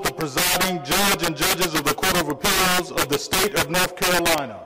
[0.00, 4.64] presiding judge and judges of the Court of Appeals of the State of North Carolina.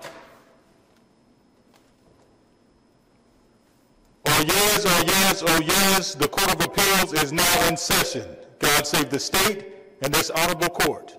[4.27, 8.37] Oh yes, oh yes, oh yes, the Court of Appeals is now in session.
[8.59, 9.67] God save the state
[10.03, 11.17] and this honorable court.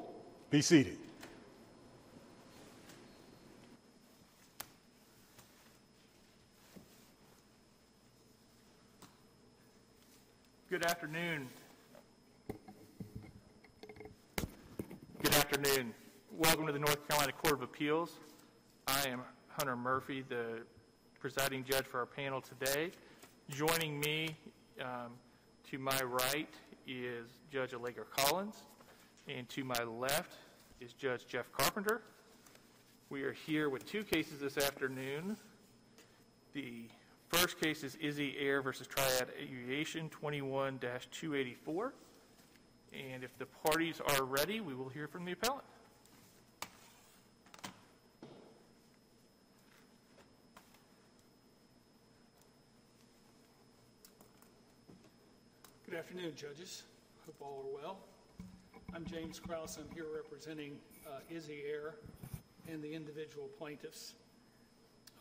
[0.49, 0.97] Be seated.
[10.69, 11.49] Good afternoon.
[15.21, 15.93] Good afternoon.
[16.35, 18.13] Welcome to the North Carolina Court of Appeals.
[18.87, 20.61] I am Hunter Murphy, the
[21.19, 22.89] presiding judge for our panel today.
[23.47, 24.35] Joining me
[24.79, 25.11] um,
[25.69, 26.49] to my right
[26.87, 28.55] is Judge Allegra Collins,
[29.27, 30.37] and to my left
[30.79, 32.01] is Judge Jeff Carpenter.
[33.11, 35.37] We are here with two cases this afternoon.
[36.53, 36.85] The
[37.27, 41.91] first case is Izzy Air versus Triad Aviation 21-284.
[42.93, 45.63] And if the parties are ready, we will hear from the appellant.
[55.89, 56.83] Good afternoon, judges.
[57.25, 57.97] Hope all are well.
[58.93, 59.77] I'm James Kraus.
[59.77, 60.77] I'm here representing
[61.07, 61.95] uh, Izzy Air
[62.69, 64.15] and the individual plaintiffs.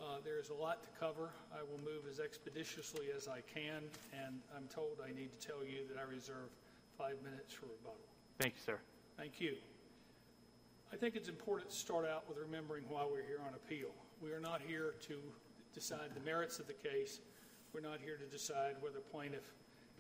[0.00, 1.30] Uh, There is a lot to cover.
[1.52, 3.82] I will move as expeditiously as I can,
[4.12, 6.50] and I'm told I need to tell you that I reserve
[7.00, 8.04] five minutes for rebuttal.
[8.38, 8.78] Thank you, sir.
[9.16, 9.54] Thank you.
[10.92, 13.88] I think it's important to start out with remembering why we're here on appeal.
[14.22, 15.14] We are not here to
[15.72, 17.20] decide the merits of the case.
[17.72, 19.54] We're not here to decide whether plaintiff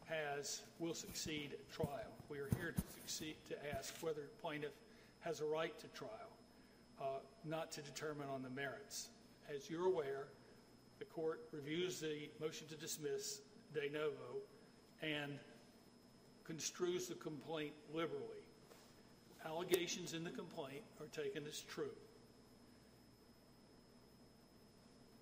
[0.04, 2.12] has, will succeed at trial.
[2.28, 4.72] We are here to succeed, to ask whether plaintiff
[5.20, 6.10] has a right to trial,
[7.00, 7.04] uh,
[7.46, 9.08] not to determine on the merits.
[9.48, 10.26] As you're aware,
[10.98, 13.40] the court reviews the motion to dismiss
[13.72, 14.42] de novo
[15.02, 15.38] and
[16.50, 18.42] construes the complaint liberally.
[19.46, 21.94] Allegations in the complaint are taken as true.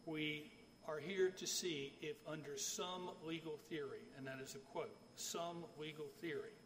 [0.06, 0.50] We
[0.88, 5.64] are here to see if, under some legal theory, and that is a quote, some
[5.78, 6.56] legal theory,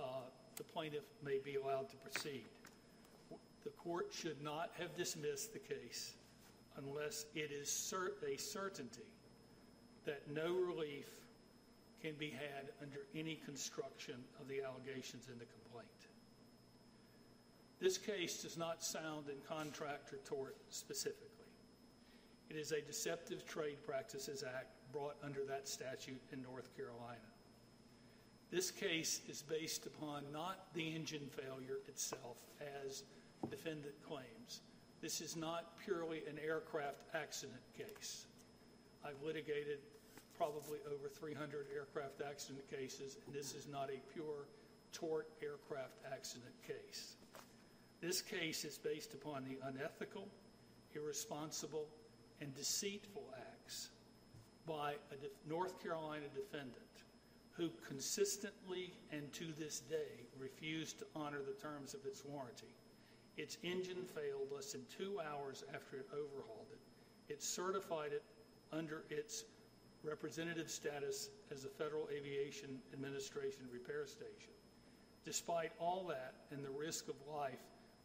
[0.00, 0.22] uh,
[0.56, 2.46] the plaintiff may be allowed to proceed.
[3.62, 6.14] The court should not have dismissed the case
[6.78, 9.12] unless it is cer- a certainty
[10.06, 11.10] that no relief
[12.02, 15.86] can be had under any construction of the allegations in the complaint.
[17.80, 21.26] This case does not sound in contract or tort specifically.
[22.48, 27.18] It is a Deceptive Trade Practices Act brought under that statute in North Carolina.
[28.50, 32.36] This case is based upon not the engine failure itself,
[32.86, 33.02] as
[33.50, 34.60] defendant claims.
[35.02, 38.26] This is not purely an aircraft accident case.
[39.04, 39.78] I've litigated
[40.36, 44.46] probably over 300 aircraft accident cases, and this is not a pure
[44.92, 47.16] tort aircraft accident case.
[48.00, 50.28] This case is based upon the unethical,
[50.94, 51.86] irresponsible,
[52.40, 53.90] and deceitful acts
[54.66, 56.76] by a de- North Carolina defendant
[57.52, 62.74] who consistently and to this day refused to honor the terms of its warranty.
[63.38, 67.32] Its engine failed less than two hours after it overhauled it.
[67.32, 68.22] It certified it
[68.72, 69.44] under its
[70.06, 74.54] representative status as a Federal Aviation Administration repair station.
[75.24, 77.58] Despite all that and the risk of life,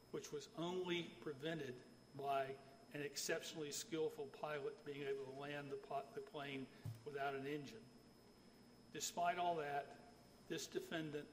[0.09, 1.75] which was only prevented
[2.17, 2.45] by
[2.93, 5.77] an exceptionally skillful pilot being able to land the,
[6.15, 6.65] the plane
[7.05, 7.77] without an engine.
[8.93, 9.95] Despite all that,
[10.49, 11.25] this defendant,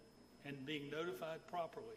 [0.45, 1.97] and being notified properly,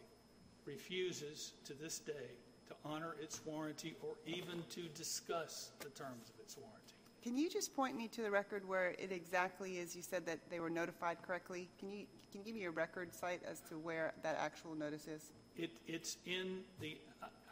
[0.64, 2.30] refuses to this day
[2.68, 6.94] to honor its warranty or even to discuss the terms of its warranty.
[7.22, 10.40] Can you just point me to the record where it exactly is you said that
[10.50, 11.68] they were notified correctly?
[11.78, 15.06] Can you, can you give me a record cite as to where that actual notice
[15.06, 15.30] is?
[15.56, 16.98] It, it's in the,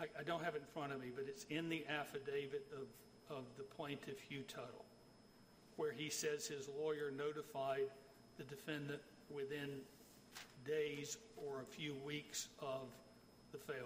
[0.01, 3.37] I, I don't have it in front of me, but it's in the affidavit of,
[3.37, 4.85] of the plaintiff Hugh Tuttle,
[5.77, 7.91] where he says his lawyer notified
[8.39, 9.01] the defendant
[9.33, 9.71] within
[10.67, 12.89] days or a few weeks of
[13.53, 13.85] the failure.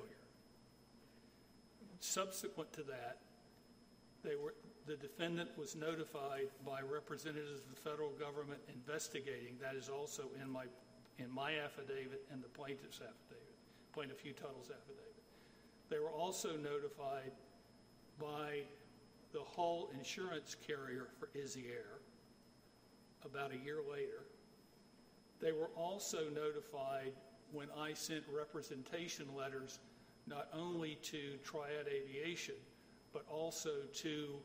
[2.00, 3.18] Subsequent to that,
[4.22, 4.54] they were,
[4.86, 9.56] the defendant was notified by representatives of the federal government investigating.
[9.60, 10.64] That is also in my,
[11.18, 13.56] in my affidavit and the plaintiff's affidavit,
[13.92, 15.14] plaintiff Hugh Tuttle's affidavit.
[15.88, 17.32] They were also notified
[18.20, 18.62] by
[19.32, 22.00] the Hull insurance carrier for Izzy Air
[23.24, 24.24] about a year later.
[25.40, 27.12] They were also notified
[27.52, 29.80] when I sent representation letters
[30.26, 32.54] not only to Triad Aviation,
[33.12, 34.36] but also to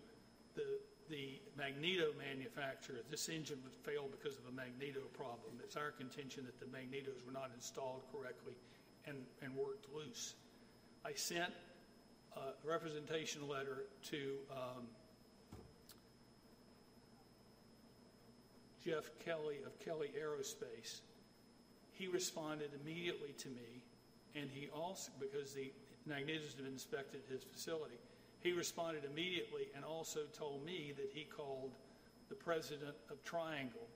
[0.56, 0.80] the,
[1.10, 2.98] the magneto manufacturer.
[3.10, 5.60] This engine would fail because of a magneto problem.
[5.64, 8.54] It's our contention that the magnetos were not installed correctly
[9.06, 10.36] and, and worked loose.
[11.06, 11.52] I sent
[12.36, 14.84] a representation letter to um,
[18.84, 21.02] Jeff Kelly of Kelly Aerospace.
[21.92, 23.84] He responded immediately to me,
[24.36, 25.72] and he also, because the
[26.08, 28.00] magnetos had inspected his facility,
[28.42, 31.72] he responded immediately and also told me that he called
[32.30, 33.88] the president of Triangle,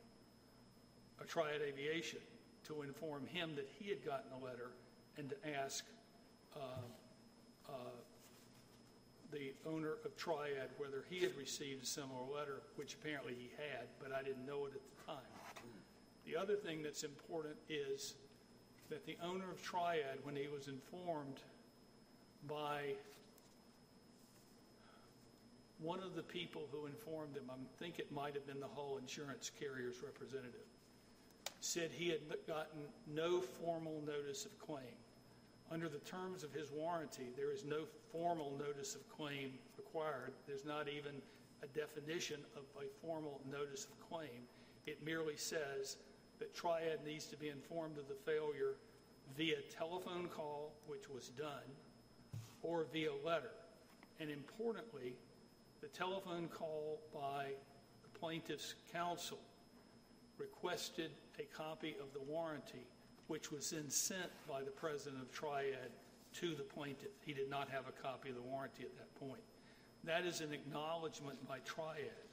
[1.19, 2.19] or Triad Aviation,
[2.65, 4.71] to inform him that he had gotten a letter
[5.17, 5.85] and to ask
[6.55, 6.59] uh,
[7.69, 7.73] uh,
[9.31, 13.87] the owner of Triad whether he had received a similar letter, which apparently he had,
[14.01, 15.63] but I didn't know it at the time.
[16.25, 18.15] The other thing that's important is
[18.89, 21.39] that the owner of Triad, when he was informed
[22.47, 22.93] by
[25.83, 28.97] one of the people who informed him, I think it might have been the Hull
[29.01, 30.65] Insurance Carrier's representative,
[31.59, 32.79] said he had gotten
[33.13, 34.95] no formal notice of claim.
[35.69, 40.31] Under the terms of his warranty, there is no formal notice of claim required.
[40.47, 41.21] There's not even
[41.63, 44.47] a definition of a formal notice of claim.
[44.87, 45.97] It merely says
[46.39, 48.75] that Triad needs to be informed of the failure
[49.37, 51.67] via telephone call, which was done,
[52.61, 53.51] or via letter.
[54.19, 55.15] And importantly,
[55.83, 57.47] the telephone call by
[58.03, 59.37] the plaintiff's counsel
[60.37, 62.87] requested a copy of the warranty,
[63.27, 65.91] which was then sent by the president of Triad
[66.35, 67.09] to the plaintiff.
[67.25, 69.41] He did not have a copy of the warranty at that point.
[70.05, 72.29] That is an acknowledgement by Triad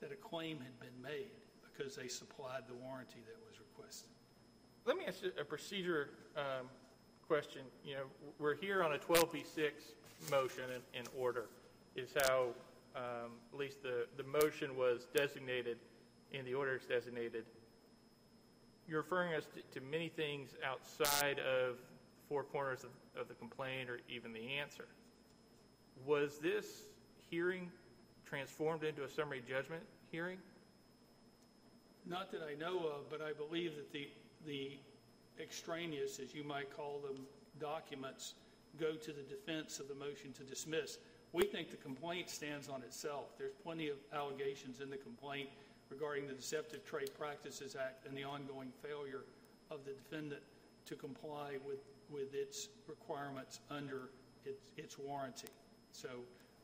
[0.00, 1.30] that a claim had been made
[1.62, 4.10] because they supplied the warranty that was requested.
[4.84, 6.66] Let me ask a procedure um,
[7.28, 7.62] question.
[7.84, 8.04] You know,
[8.40, 9.70] we're here on a 12b6
[10.28, 11.46] motion in, in order,
[11.94, 12.48] is how
[12.96, 15.78] um, at least the, the motion was designated
[16.32, 17.44] in the order it's designated.
[18.88, 21.76] You're referring us to, to many things outside of
[22.28, 24.86] four corners of, of the complaint or even the answer.
[26.06, 26.84] Was this
[27.28, 27.70] hearing
[28.24, 30.38] transformed into a summary judgment hearing?
[32.06, 34.08] Not that I know of, but I believe that the,
[34.46, 34.78] the
[35.40, 37.26] extraneous, as you might call them,
[37.60, 38.34] documents
[38.78, 40.98] go to the defense of the motion to dismiss.
[41.32, 43.38] We think the complaint stands on itself.
[43.38, 45.48] There's plenty of allegations in the complaint
[45.88, 49.24] regarding the Deceptive Trade Practices Act and the ongoing failure
[49.70, 50.42] of the defendant
[50.86, 51.78] to comply with,
[52.10, 54.10] with its requirements under
[54.44, 55.48] its, its warranty.
[55.92, 56.08] So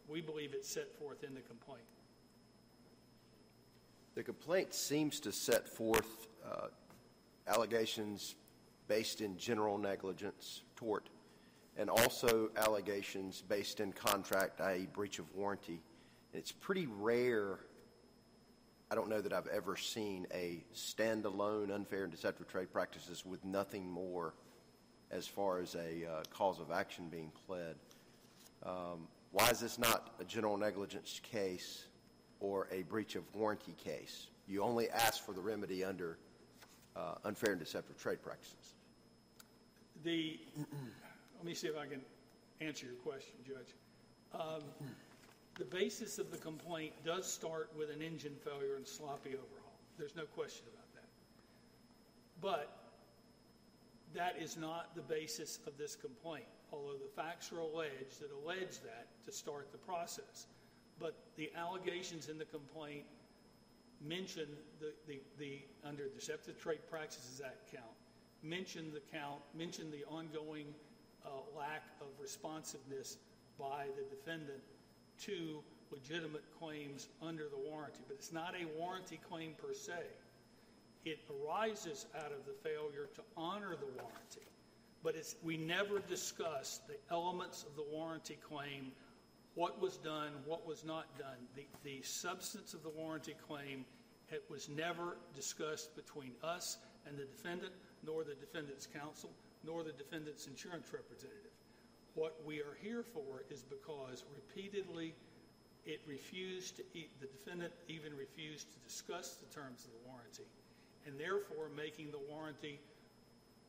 [0.09, 1.83] we believe it's set forth in the complaint.
[4.15, 6.69] The complaint seems to set forth uh,
[7.47, 8.35] allegations
[8.89, 11.09] based in general negligence, tort,
[11.77, 15.81] and also allegations based in contract, i.e., breach of warranty.
[16.33, 17.61] It's pretty rare.
[18.91, 23.45] I don't know that I've ever seen a standalone unfair and deceptive trade practices with
[23.45, 24.35] nothing more
[25.11, 27.77] as far as a uh, cause of action being pled.
[28.65, 31.87] Um, why is this not a general negligence case
[32.41, 34.29] or a breach of warranty case?
[34.49, 36.19] You only ask for the remedy under
[36.97, 38.75] uh, unfair and deceptive trade practices.
[40.05, 40.39] The
[41.47, 42.01] me see if I can
[42.61, 43.75] answer your question, Judge.
[44.35, 44.63] Um,
[45.59, 49.79] the basis of the complaint does start with an engine failure and sloppy overhaul.
[49.99, 51.09] There's no question about that.
[52.41, 52.77] But
[54.15, 58.81] that is not the basis of this complaint, although the facts are alleged that allege
[58.81, 60.47] that to start the process.
[60.99, 63.05] But the allegations in the complaint
[64.07, 64.47] mention
[64.81, 67.85] the, the, the under Deceptive Trade Practices Act count,
[68.43, 70.67] mention the count, mention the ongoing
[71.27, 73.19] uh, lack of responsiveness
[73.59, 74.63] by the defendant
[75.23, 78.01] to legitimate claims under the warranty.
[78.07, 79.95] But it's not a warranty claim per se.
[81.05, 84.47] It arises out of the failure to honor the warranty.
[85.03, 85.15] But
[85.45, 88.91] we never discuss the elements of the warranty claim,
[89.55, 91.37] what was done, what was not done.
[91.55, 93.85] The, the substance of the warranty claim
[94.31, 97.73] it was never discussed between us and the defendant,
[98.05, 99.31] nor the defendant's counsel,
[99.67, 101.51] nor the defendant's insurance representative.
[102.15, 105.15] What we are here for is because repeatedly
[105.85, 110.47] it refused to, eat the defendant even refused to discuss the terms of the warranty,
[111.07, 112.81] and therefore making the warranty,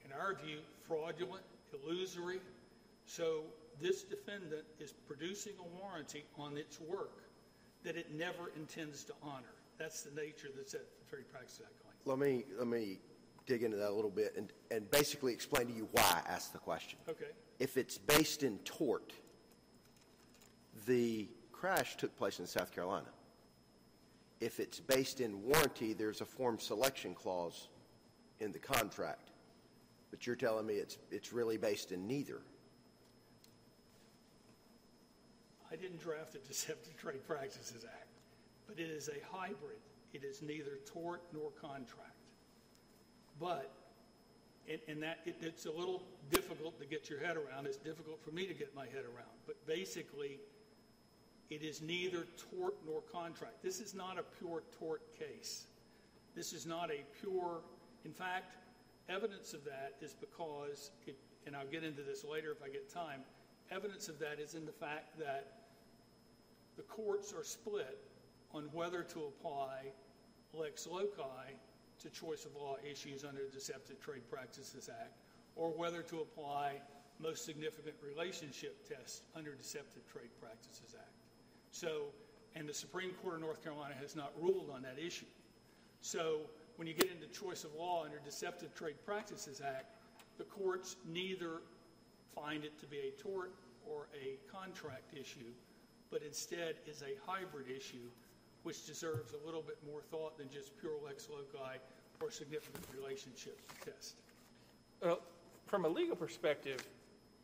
[0.06, 2.40] in our view, fraudulent, illusory.
[3.06, 3.44] So
[3.82, 7.24] this defendant is producing a warranty on its work
[7.84, 9.54] that it never intends to honor.
[9.78, 11.94] That's the nature that's at the Trade Practice Act claim.
[12.06, 13.00] Let me let me
[13.48, 16.54] dig into that a little bit and, and basically explain to you why I asked
[16.54, 17.00] the question.
[17.10, 17.32] Okay.
[17.60, 19.14] If it's based in tort,
[20.86, 23.08] the crash took place in South Carolina.
[24.40, 27.70] If it's based in warranty, there's a forum selection clause
[28.40, 29.32] in the contract.
[30.12, 32.42] But you're telling me it's, it's really based in neither.
[35.72, 38.08] I didn't draft the Deceptive Trade Practices Act,
[38.68, 39.80] but it is a hybrid.
[40.14, 42.17] It is neither tort nor contract.
[43.40, 43.72] But,
[44.70, 47.66] and, and that, it, it's a little difficult to get your head around.
[47.66, 49.36] It's difficult for me to get my head around.
[49.46, 50.40] But basically,
[51.50, 53.64] it is neither tort nor contract.
[53.64, 55.66] This is not a pure tort case.
[56.36, 57.62] This is not a pure,
[58.06, 58.58] in fact,
[59.10, 61.16] evidence of that is because, it,
[61.46, 63.22] and I'll get into this later if I get time,
[63.72, 65.54] evidence of that is in the fact that
[66.76, 67.98] the courts are split
[68.54, 69.92] on whether to apply
[70.54, 71.56] lex loci
[72.02, 75.18] to choice of law issues under the Deceptive Trade Practices Act
[75.56, 76.74] or whether to apply
[77.20, 81.12] most significant relationship test under Deceptive Trade Practices Act.
[81.72, 82.06] So,
[82.56, 85.26] and the Supreme Court of North Carolina has not ruled on that issue.
[86.02, 86.42] So,
[86.76, 89.96] when you get into choice of law under Deceptive Trade Practices Act,
[90.38, 91.62] the courts neither
[92.36, 93.52] find it to be a tort
[93.90, 95.52] or a contract issue,
[96.12, 98.10] but instead is a hybrid issue
[98.68, 101.78] which deserves a little bit more thought than just pure lex loci
[102.22, 104.16] or significant relationship test.
[105.02, 105.22] Well,
[105.68, 106.86] from a legal perspective,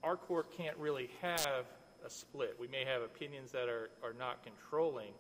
[0.04, 1.64] our court can't really have
[2.06, 2.58] a split.
[2.60, 5.14] We may have opinions that are, are not controlling,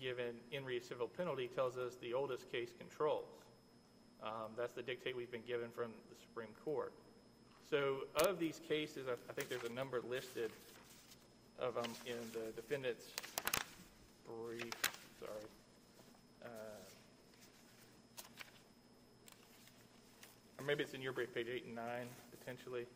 [0.00, 3.28] given In re civil penalty tells us the oldest case controls.
[4.22, 6.94] Um, that's the dictate we've been given from the Supreme Court.
[7.68, 10.50] So, of these cases, I, I think there's a number listed
[11.58, 13.04] of them in the defendant's
[14.26, 14.72] brief.
[15.26, 15.38] Sorry.
[16.44, 16.48] Uh,
[20.58, 22.06] or maybe it's in your brief, page eight and nine,
[22.38, 22.86] potentially.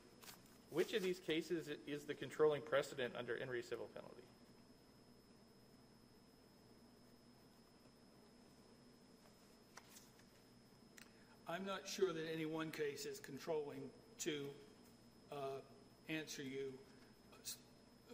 [0.70, 4.22] Which of these cases is the controlling precedent under re civil penalty?
[11.48, 13.82] I'm not sure that any one case is controlling
[14.20, 14.46] to
[15.32, 15.58] uh,
[16.08, 16.72] answer you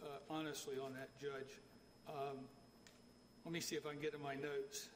[0.01, 1.59] uh, honestly on that, Judge.
[2.09, 2.37] Um,
[3.47, 4.89] let me see if I can get to my notes.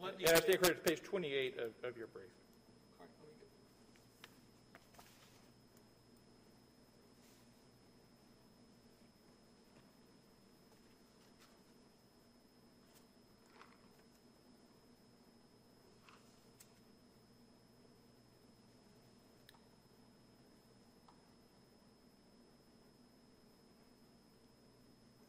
[0.00, 2.26] And I say- think it's page 28 of, of your brief.
[3.00, 3.48] All right, let me get-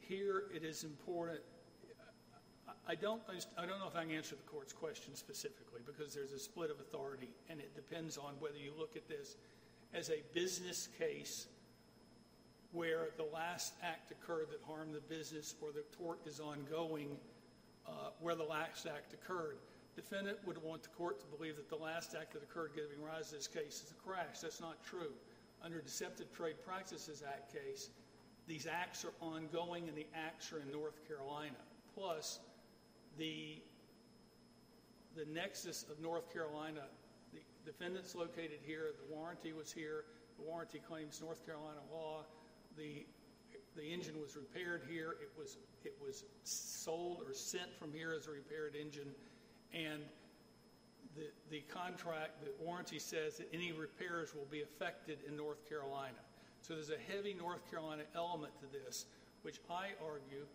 [0.07, 1.41] Here, it is important,
[2.87, 3.21] I- don't,
[3.57, 6.71] I don't know if I can answer the court's question specifically, because there's a split
[6.71, 9.37] of authority, and it depends on whether you look at this
[9.93, 11.47] as a business case
[12.71, 17.17] where the last act occurred that harmed the business or the tort is ongoing,
[17.87, 19.57] uh, where the last act occurred.
[19.95, 23.29] Defendant would want the court to believe that the last act that occurred giving rise
[23.29, 24.39] to this case is a crash.
[24.41, 25.11] That's not true.
[25.63, 27.89] Under Deceptive Trade Practices Act case,
[28.49, 31.55] these acts are ongoing and the acts are in North Carolina.
[31.93, 32.39] Plus,
[33.19, 33.61] the,
[35.15, 36.81] the nexus of North Carolina,
[37.31, 40.05] the defendant's located here, the warranty was here,
[40.39, 42.23] the warranty claims North Carolina law,
[42.75, 43.05] the,
[43.75, 48.25] the engine was repaired here, it was, it was sold or sent from here as
[48.25, 49.11] a repaired engine,
[49.75, 50.01] and
[51.15, 56.17] the, the contract, the warranty says that any repairs will be affected in North Carolina.
[56.61, 59.05] So there's a heavy North Carolina element to this,
[59.41, 60.45] which I argue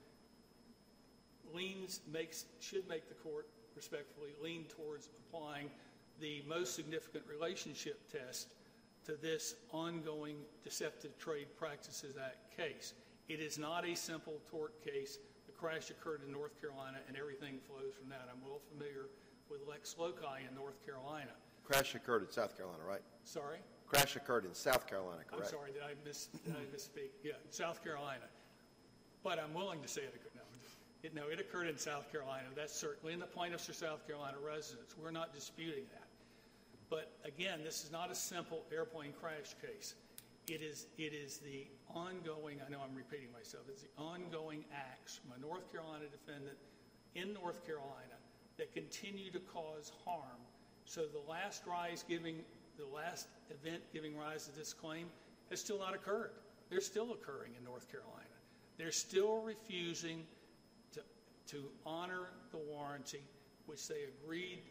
[1.53, 5.71] leans, makes, should make the court respectfully lean towards applying
[6.21, 8.55] the most significant relationship test
[9.05, 12.95] to this ongoing Deceptive Trade Practices Act case.
[13.29, 15.19] It is not a simple tort case.
[15.47, 18.29] The crash occurred in North Carolina and everything flows from that.
[18.31, 19.09] I'm well familiar
[19.51, 21.31] with Lex Loci in North Carolina.
[21.65, 23.03] Crash occurred in South Carolina, right?
[23.25, 23.59] Sorry?
[23.87, 27.11] Crash occurred in South Carolina, I'm sorry, did I miss, did I misspeak?
[27.23, 28.25] Yeah, South Carolina.
[29.23, 30.43] But I'm willing to say it occurred, no,
[31.03, 32.45] it, no, it occurred in South Carolina.
[32.57, 34.95] That's certainly, and the plaintiffs are South Carolina residents.
[35.01, 36.09] We're not disputing that.
[36.91, 39.95] But again, this is not a simple airplane crash case.
[40.49, 45.19] It is, it is the ongoing, I know I'm repeating myself, it's the ongoing acts
[45.19, 46.57] from a North Carolina defendant
[47.15, 48.19] in North Carolina
[48.59, 50.41] that continue to cause harm.
[50.85, 52.45] So the last rise giving,
[52.79, 55.07] the last event giving rise to this claim
[55.51, 56.31] has still not occurred.
[56.71, 58.25] They're still occurring in North Carolina.
[58.79, 60.25] They're still refusing
[60.93, 61.01] to,
[61.49, 63.23] to honor the warranty
[63.67, 64.63] which they agreed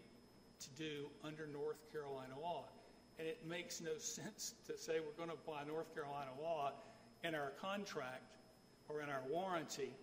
[0.59, 2.65] to do under North Carolina law.
[3.19, 6.71] And it makes no sense to say we're going to apply North Carolina law
[7.23, 8.35] in our contract
[8.89, 9.93] or in our warranty,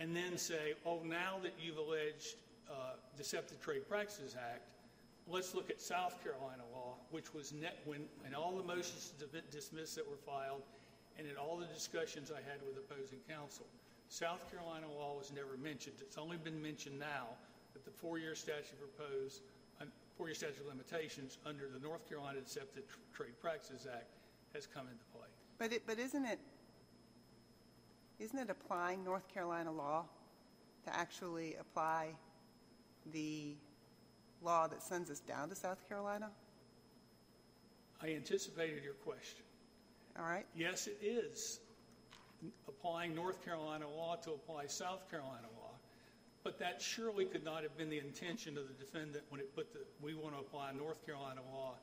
[0.00, 2.36] and then say, oh, now that you've alleged
[2.68, 4.72] uh, Deceptive Trade Practices Act,
[5.30, 9.26] let's look at South Carolina law, which was net, when, in all the motions to
[9.50, 10.62] dismiss that were filed,
[11.18, 13.66] and in all the discussions I had with opposing counsel,
[14.08, 15.96] South Carolina law was never mentioned.
[16.00, 17.28] It's only been mentioned now
[17.74, 19.42] that the four-year statute proposed,
[19.80, 19.84] uh,
[20.16, 24.10] four-year statute of limitations under the North Carolina Deceptive Trade Practices Act
[24.54, 25.28] has come into play.
[25.58, 26.40] But it, but isn't it,
[28.18, 30.06] isn't it applying North Carolina law
[30.84, 32.08] to actually apply
[33.12, 33.54] the
[34.42, 36.30] law that sends us down to South Carolina?
[38.02, 39.44] I anticipated your question.
[40.18, 40.46] All right?
[40.56, 41.60] Yes, it is
[42.68, 45.72] applying North Carolina law to apply South Carolina law,
[46.42, 49.72] but that surely could not have been the intention of the defendant when it put
[49.72, 51.74] the, we want to apply North Carolina law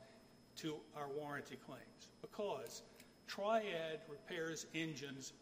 [0.58, 2.10] to our warranty claims.
[2.22, 2.82] Because
[3.28, 5.34] Triad repairs engines,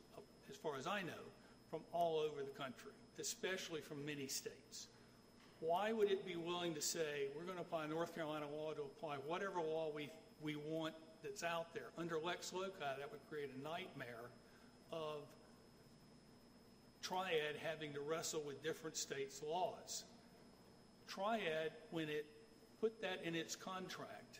[0.49, 1.23] as far as I know,
[1.69, 4.88] from all over the country, especially from many states.
[5.60, 8.82] Why would it be willing to say, we're going to apply North Carolina law to
[8.82, 10.10] apply whatever law we,
[10.41, 11.89] we want that's out there?
[11.98, 14.30] Under Lex Loci, that would create a nightmare
[14.91, 15.22] of
[17.02, 20.06] Triad having to wrestle with different states' laws.
[21.08, 22.26] Triad, when it
[22.82, 24.39] put that in its contract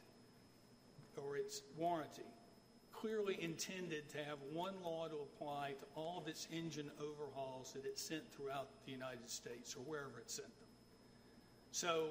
[1.15, 2.25] or its warranty,
[2.91, 7.86] clearly intended to have one law to apply to all of its engine overhauls that
[7.86, 10.64] it sent throughout the United States or wherever it sent them.
[11.75, 12.05] So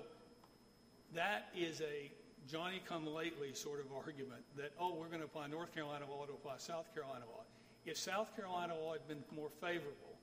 [1.15, 2.11] that is a
[2.47, 6.27] Johnny come lately sort of argument that, oh, we're going to apply North Carolina law
[6.27, 7.45] to apply South Carolina law.
[7.87, 10.19] If South Carolina law had been more favorable,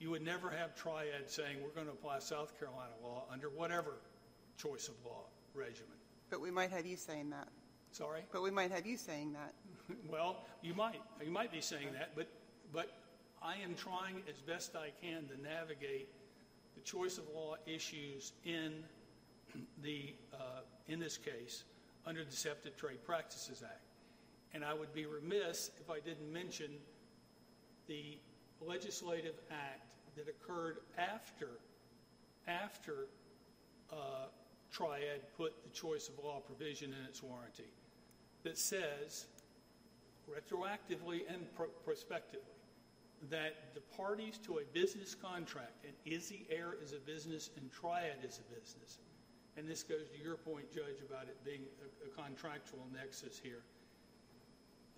[0.00, 3.92] you would never have Triad saying we're going to apply South Carolina law under whatever
[4.58, 5.22] choice of law
[5.54, 5.94] regimen.
[6.28, 7.46] But we might have you saying that.
[7.92, 8.22] Sorry?
[8.32, 9.54] But we might have you saying that.
[10.10, 11.00] Well, you might.
[11.24, 12.26] You might be saying that, but,
[12.72, 12.90] but
[13.40, 16.08] I am trying as best I can to navigate
[16.86, 18.72] choice of law issues in
[19.82, 21.64] the, uh, in this case,
[22.06, 23.80] under the Deceptive Trade Practices Act.
[24.54, 26.70] And I would be remiss if I didn't mention
[27.88, 28.18] the
[28.60, 29.82] legislative act
[30.16, 31.48] that occurred after,
[32.46, 33.08] after
[33.92, 34.28] uh,
[34.72, 37.70] Triad put the choice of law provision in its warranty
[38.44, 39.26] that says,
[40.30, 42.55] retroactively and pro- prospectively,
[43.30, 48.24] that the parties to a business contract, and Izzy Air is a business and Triad
[48.24, 48.98] is a business,
[49.56, 53.62] and this goes to your point, Judge, about it being a, a contractual nexus here.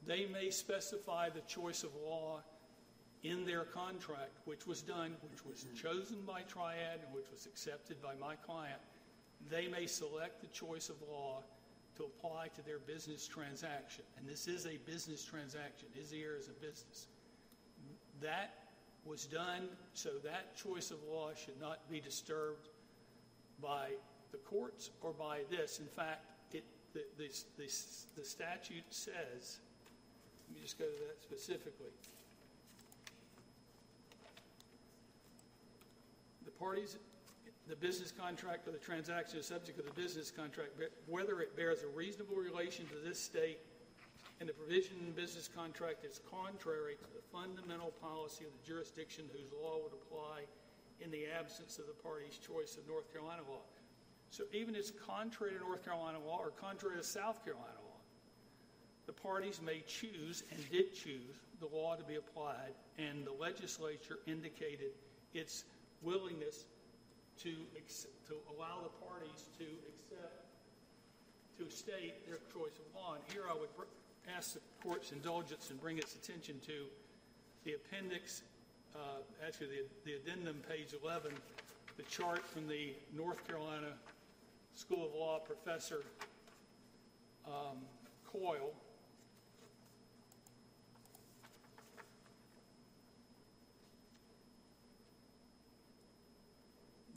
[0.06, 2.42] They may specify the choice of law
[3.22, 5.76] in their contract, which was done, which was mm-hmm.
[5.76, 8.80] chosen by Triad, and which was accepted by my client.
[9.50, 11.42] They may select the choice of law
[11.96, 14.04] to apply to their business transaction.
[14.16, 15.88] And this is a business transaction.
[16.00, 17.08] Izzy Air is a business.
[18.22, 18.54] That
[19.04, 22.68] was done, so that choice of law should not be disturbed
[23.62, 23.90] by
[24.32, 25.78] the courts or by this.
[25.78, 27.72] In fact, it, the, the, the,
[28.16, 29.58] the statute says,
[30.48, 31.90] let me just go to that specifically.
[36.44, 36.96] The parties,
[37.68, 40.70] the business contract or the transaction is subject to the business contract,
[41.06, 43.58] whether it bears a reasonable relation to this state
[44.40, 48.66] and the provision in the business contract is contrary to the fundamental policy of the
[48.66, 50.46] jurisdiction whose law would apply
[51.00, 53.66] in the absence of the party's choice of North Carolina law.
[54.30, 58.00] So even if it's contrary to North Carolina law or contrary to South Carolina law,
[59.06, 64.18] the parties may choose and did choose the law to be applied, and the legislature
[64.26, 64.92] indicated
[65.34, 65.64] its
[66.02, 66.66] willingness
[67.42, 67.50] to,
[68.28, 70.46] to allow the parties to accept,
[71.58, 73.14] to state their choice of law.
[73.14, 73.74] And here I would
[74.36, 76.86] ask the court's indulgence and bring its attention to
[77.64, 78.42] the appendix,
[78.94, 78.98] uh,
[79.46, 81.32] actually the, the addendum, page 11,
[81.96, 83.92] the chart from the North Carolina
[84.74, 86.02] School of Law professor
[87.46, 87.78] um,
[88.24, 88.72] Coyle.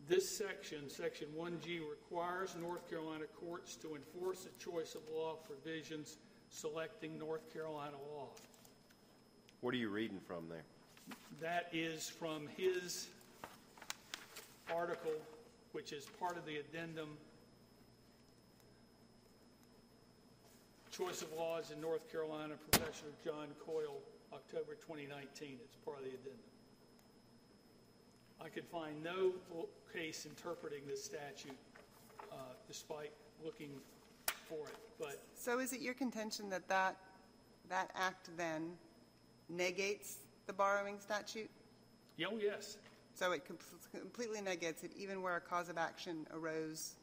[0.08, 6.18] This section, section 1G, requires North Carolina courts to enforce the choice of law provisions
[6.52, 8.28] selecting North Carolina law.
[9.62, 10.64] What are you reading from there?
[11.42, 13.08] That is from his
[14.74, 15.14] article,
[15.72, 17.10] which is part of the addendum.
[20.92, 23.98] Choice of Laws in North Carolina, Professor John Coyle,
[24.34, 25.58] October 2019.
[25.64, 26.52] It's part of the addendum.
[28.44, 29.32] I could find no
[29.94, 31.58] case interpreting this statute
[32.32, 32.36] uh,
[32.68, 33.12] despite
[33.44, 33.70] looking
[34.52, 36.98] for it, but So is it your contention that that,
[37.70, 38.74] that act then
[39.50, 41.50] negates the borrowing statute?
[42.18, 42.78] Yeah, Oh, yes.
[43.14, 43.58] So it com-
[44.00, 46.96] completely negates it even where a cause of action arose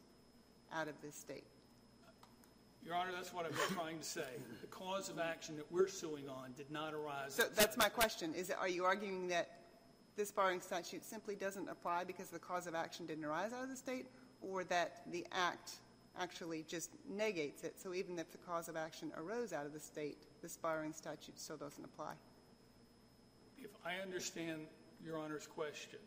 [0.72, 1.44] out of this state?
[2.84, 4.22] Your Honor, that's what I've been trying to say.
[4.60, 7.34] The cause of action that we're suing on did not arise.
[7.34, 8.34] So that's my question.
[8.34, 9.50] Is it, are you arguing that
[10.16, 13.68] this borrowing statute simply doesn't apply because the cause of action didn't arise out of
[13.68, 14.06] the state?
[14.40, 15.72] Or that the act
[16.18, 17.78] actually just negates it?
[17.80, 21.38] So even if the cause of action arose out of the state, this borrowing statute
[21.38, 22.14] still doesn't apply?
[23.58, 24.66] If I understand
[25.04, 25.98] Your Honor's question,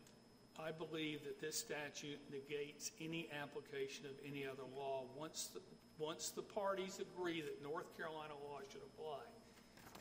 [0.58, 5.62] I believe that this statute negates any application of any other law once, the-
[5.98, 9.22] once the parties agree that North Carolina law should apply.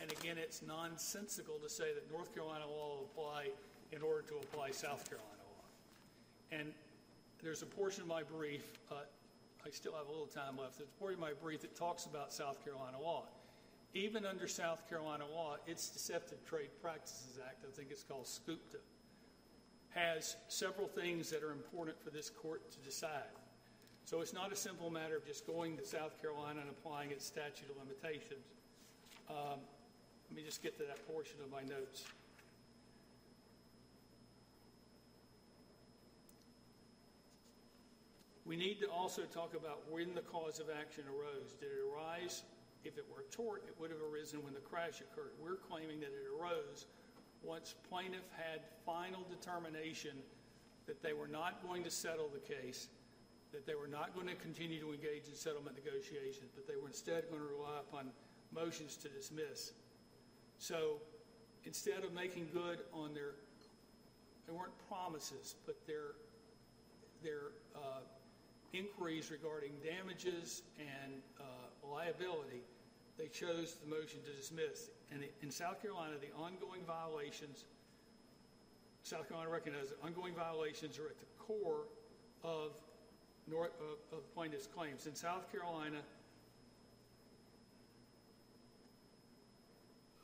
[0.02, 3.52] And again, it's nonsensical to say that North Carolina law will apply
[3.92, 5.66] in order to apply South Carolina law.
[6.52, 6.74] And
[7.42, 8.96] there's a portion of my brief, uh,
[9.66, 12.34] I still have a little time left, a portion of my brief that talks about
[12.34, 13.26] South Carolina law.
[13.94, 18.80] Even under South Carolina law, its Deceptive Trade Practices Act, I think it's called SCUPTA,
[19.90, 23.36] has several things that are important for this court to decide.
[24.06, 27.26] So it's not a simple matter of just going to South Carolina and applying its
[27.26, 28.46] statute of limitations.
[29.30, 29.60] Um,
[30.30, 32.06] Let me just get to that portion of my notes.
[38.52, 41.56] We need to also talk about when the cause of action arose.
[41.56, 42.44] Did it arise,
[42.84, 45.32] if it were a tort, it would have arisen when the crash occurred.
[45.42, 46.86] We're claiming that it arose
[47.44, 50.20] once plaintiff had final determination
[50.86, 52.90] that they were not going to settle the case,
[53.54, 56.90] that they were not going to continue to engage in settlement negotiations, but they were
[56.90, 58.12] instead going to rely upon
[58.54, 59.72] motions to dismiss.
[60.58, 61.00] So
[61.64, 63.32] instead of making good on their,
[64.46, 66.20] they weren't promises, but their,
[67.24, 68.04] their uh,
[68.74, 71.44] inquiries regarding damages and uh,
[71.88, 72.64] liability,
[73.18, 74.90] they chose the motion to dismiss.
[75.12, 77.66] And in South Carolina, the ongoing violations,
[79.04, 81.86] South Carolina recognizes that ongoing violations are at the core
[82.44, 82.72] of,
[83.48, 85.06] North, of, of plaintiff's claims.
[85.06, 86.00] In South Carolina,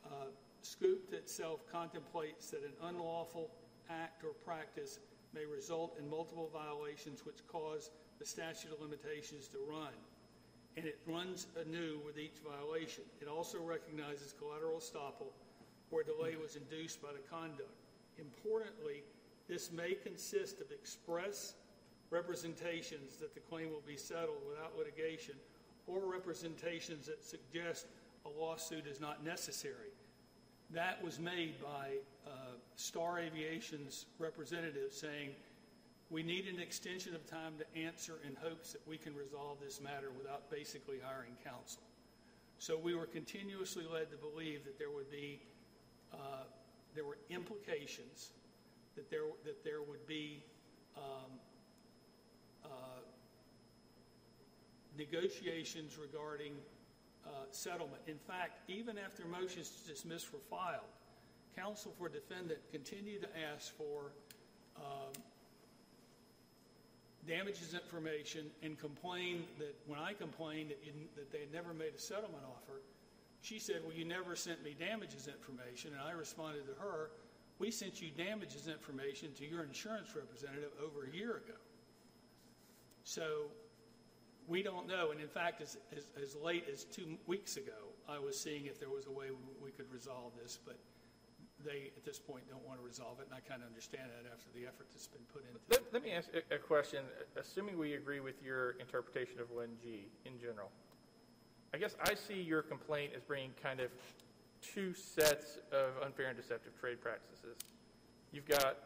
[0.06, 0.26] uh,
[0.62, 3.50] Scoop itself contemplates that an unlawful
[3.90, 4.98] act or practice
[5.34, 9.92] may result in multiple violations which cause the statute of limitations to run.
[10.76, 13.04] And it runs anew with each violation.
[13.20, 15.32] It also recognizes collateral estoppel
[15.90, 17.74] where delay was induced by the conduct.
[18.18, 19.02] Importantly,
[19.48, 21.54] this may consist of express
[22.10, 25.34] representations that the claim will be settled without litigation
[25.86, 27.86] or representations that suggest
[28.26, 29.92] a lawsuit is not necessary.
[30.70, 32.30] That was made by uh,
[32.76, 35.30] Star Aviation's representative saying,
[36.10, 39.80] we need an extension of time to answer in hopes that we can resolve this
[39.80, 41.82] matter without basically hiring counsel.
[42.58, 45.40] So we were continuously led to believe that there would be,
[46.12, 46.44] uh,
[46.94, 48.32] there were implications,
[48.96, 50.42] that there, that there would be
[50.96, 51.30] um,
[52.64, 52.68] uh,
[54.96, 56.54] negotiations regarding
[57.26, 58.00] uh, settlement.
[58.06, 60.80] In fact, even after motions to dismiss were filed,
[61.54, 64.12] counsel for defendant continued to ask for
[64.76, 65.12] um,
[67.28, 71.92] damages information and complained that when I complained that, you, that they had never made
[71.94, 72.80] a settlement offer,
[73.42, 75.92] she said, Well, you never sent me damages information.
[75.92, 77.10] And I responded to her,
[77.58, 81.58] We sent you damages information to your insurance representative over a year ago.
[83.04, 83.46] So
[84.48, 85.12] we don't know.
[85.12, 88.80] And in fact, as, as, as late as two weeks ago, I was seeing if
[88.80, 89.26] there was a way
[89.62, 90.58] we, could resolve this.
[90.64, 90.78] But
[91.64, 93.26] they, at this point, don't want to resolve it.
[93.26, 95.62] And I kind of understand that after the effort that's been put into it.
[95.70, 97.04] Let, let me ask a, a question.
[97.36, 100.70] Assuming we agree with your interpretation of 1G in general,
[101.74, 103.90] I guess I see your complaint as bringing kind of
[104.62, 107.58] two sets of unfair and deceptive trade practices.
[108.32, 108.76] You've got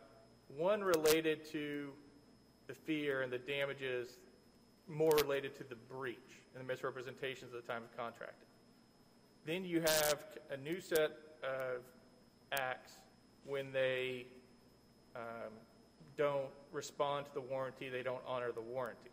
[0.56, 1.90] one related to
[2.66, 4.18] the fear and the damages
[4.88, 6.18] more related to the breach
[6.54, 8.48] and the misrepresentations at the time of contracting.
[9.46, 10.18] Then you have
[10.50, 11.82] a new set of
[12.52, 12.98] acts
[13.44, 14.26] when they
[15.16, 15.52] um,
[16.16, 19.10] don't respond to the warranty, they don't honor the warranty.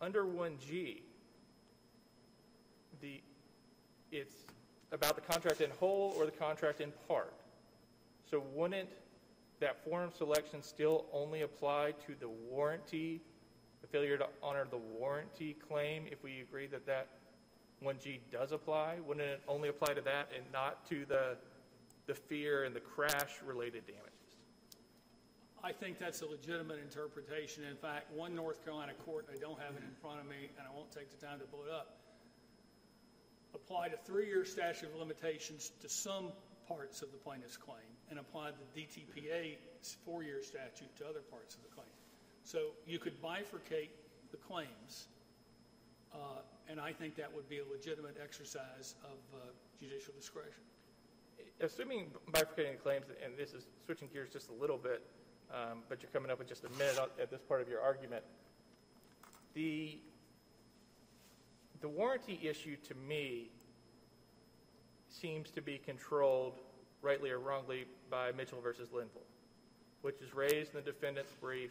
[0.00, 1.00] Under 1G,
[3.00, 3.20] the,
[4.12, 4.34] it's
[4.92, 7.32] about the contract in whole or the contract in part.
[8.30, 8.88] So wouldn't
[9.60, 13.20] that forum selection still only apply to the warranty,
[13.80, 17.08] the failure to honor the warranty claim if we agree that that
[17.84, 18.96] 1G does apply?
[19.06, 21.36] Wouldn't it only apply to that and not to the,
[22.06, 24.12] the fear and the crash related damages?
[25.62, 27.64] I think that's a legitimate interpretation.
[27.64, 30.66] In fact, one North Carolina court, I don't have it in front of me, and
[30.66, 31.98] I won't take the time to pull it up,
[33.54, 36.30] applied a three-year statute of limitations to some
[36.68, 39.56] parts of the plaintiff's claim and applied the DTPA
[40.04, 41.90] four-year statute to other parts of the claim.
[42.44, 43.90] So you could bifurcate
[44.30, 45.08] the claims,
[46.14, 49.46] uh, and I think that would be a legitimate exercise of uh,
[49.80, 50.62] judicial discretion.
[51.60, 55.02] Assuming bifurcating the claims, and this is switching gears just a little bit,
[55.50, 58.22] um, but you're coming up with just a minute at this part of your argument.
[59.54, 59.98] The,
[61.80, 63.50] the warranty issue to me
[65.08, 66.58] seems to be controlled,
[67.00, 69.22] rightly or wrongly, by Mitchell versus Linville,
[70.02, 71.70] which is raised in the defendant's brief.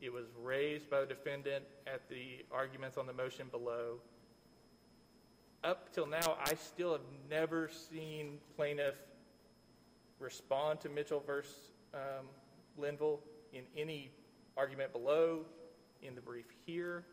[0.00, 3.98] It was raised by the defendant at the arguments on the motion below.
[5.64, 8.96] Up till now, I still have never seen plaintiff
[10.18, 11.54] respond to Mitchell versus
[11.94, 12.26] um,
[12.76, 13.20] Linville
[13.52, 14.10] in any
[14.56, 15.44] argument below,
[16.02, 17.04] in the brief here.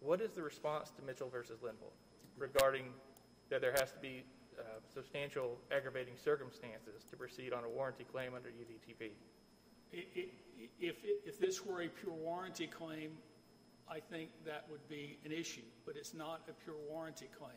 [0.00, 1.92] What is the response to Mitchell versus Linville
[2.38, 2.86] regarding
[3.50, 4.24] that there has to be
[4.58, 9.10] uh, substantial aggravating circumstances to proceed on a warranty claim under UDTP?
[9.92, 13.10] If, if this were a pure warranty claim,
[13.86, 17.52] I think that would be an issue, but it's not a pure warranty claim.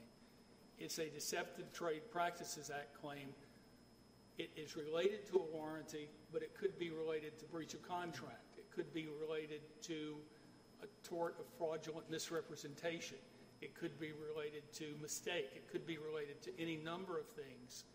[0.77, 3.29] It's a Deceptive Trade Practices Act claim.
[4.37, 8.57] It is related to a warranty, but it could be related to breach of contract.
[8.57, 10.15] It could be related to
[10.83, 13.17] a tort of fraudulent misrepresentation.
[13.61, 15.49] It could be related to mistake.
[15.55, 17.85] It could be related to any number of things.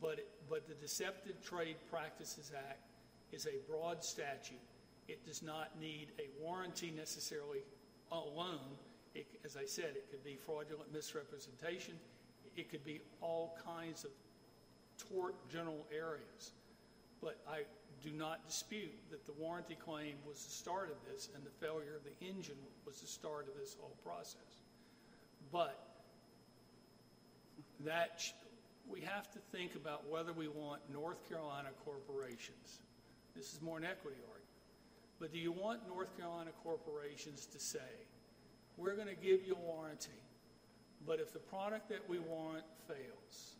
[0.00, 2.88] But, it- but the Deceptive Trade Practices Act
[3.32, 4.60] is a broad statute.
[5.08, 7.64] It does not need a warranty necessarily
[8.12, 8.78] alone.
[9.16, 11.94] It, as I said, it could be fraudulent misrepresentation.
[12.54, 14.10] It could be all kinds of
[15.08, 16.52] tort general areas.
[17.22, 17.62] But I
[18.04, 21.96] do not dispute that the warranty claim was the start of this and the failure
[21.96, 24.62] of the engine was the start of this whole process.
[25.50, 25.82] But
[27.86, 28.22] that,
[28.86, 32.80] we have to think about whether we want North Carolina corporations.
[33.34, 34.42] This is more an equity argument.
[35.18, 37.78] But do you want North Carolina corporations to say,
[38.76, 40.10] we're going to give you a warranty,
[41.06, 43.56] but if the product that we warrant fails,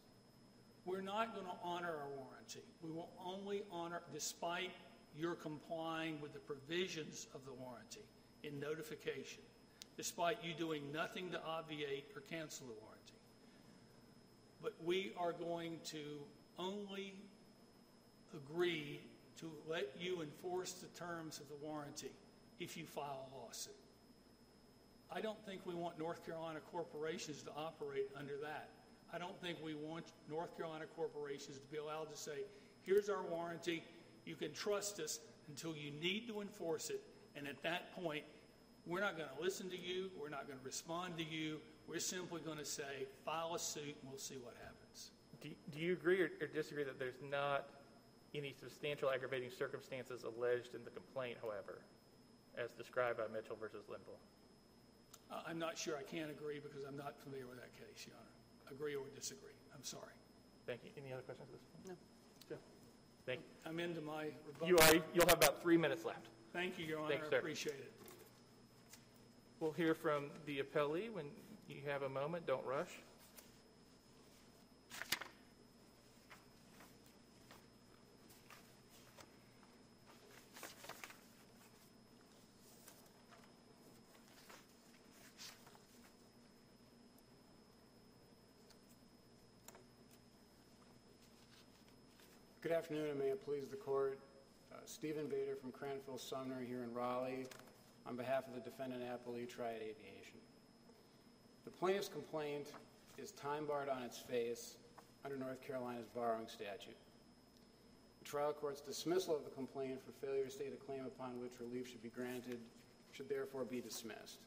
[0.85, 2.63] we're not going to honor our warranty.
[2.83, 4.71] We will only honor, despite
[5.19, 8.05] your complying with the provisions of the warranty
[8.45, 9.43] in notification,
[9.97, 12.97] despite you doing nothing to obviate or cancel the warranty.
[14.63, 16.21] But we are going to
[16.59, 17.15] only
[18.35, 19.01] agree
[19.41, 22.11] to let you enforce the terms of the warranty
[22.59, 23.75] if you file a lawsuit.
[25.11, 28.71] I don't think we want North Carolina corporations to operate under that.
[29.13, 32.45] I don't think we want North Carolina corporations to be allowed to say,
[32.83, 33.83] here's our warranty,
[34.25, 37.01] you can trust us until you need to enforce it,
[37.37, 38.25] and at that point,
[38.85, 42.01] we're not going to listen to you, we're not going to respond to you, we're
[42.01, 45.11] simply going to say, file a suit and we'll see what happens.
[45.41, 47.69] Do, do you agree or, or disagree that there's not
[48.35, 51.79] any substantial aggravating circumstances alleged in the complaint, however,
[52.59, 54.19] as described by Mitchell versus Linville?
[55.31, 58.15] Uh, I'm not sure I can't agree because I'm not familiar with that case, Your
[58.17, 58.75] Honor.
[58.77, 60.15] Agree or disagree, I'm sorry.
[60.67, 60.91] Thank you.
[60.99, 61.49] Any other questions?
[61.49, 61.87] At this point?
[61.89, 61.95] No.
[62.49, 62.59] Good.
[63.27, 63.71] Thank you.
[63.71, 64.31] I'm into my you.
[64.47, 64.69] rebuttal.
[64.69, 66.27] You are, you'll have about three minutes left.
[66.53, 67.39] Thank you, Your Honor, Thanks, I sir.
[67.39, 67.93] appreciate it.
[69.61, 71.27] We'll hear from the appellee when
[71.69, 72.47] you have a moment.
[72.47, 72.91] Don't rush.
[92.67, 94.19] Good afternoon, and may it please the court.
[94.73, 97.47] Uh, Stephen Bader from Cranfill Sumner here in Raleigh
[98.05, 100.43] on behalf of the defendant appellee Triad Aviation.
[101.65, 102.73] The plaintiff's complaint
[103.19, 104.79] is time barred on its face
[105.25, 106.97] under North Carolina's borrowing statute.
[108.19, 111.53] The trial court's dismissal of the complaint for failure to state a claim upon which
[111.61, 112.59] relief should be granted
[113.13, 114.41] should therefore be dismissed.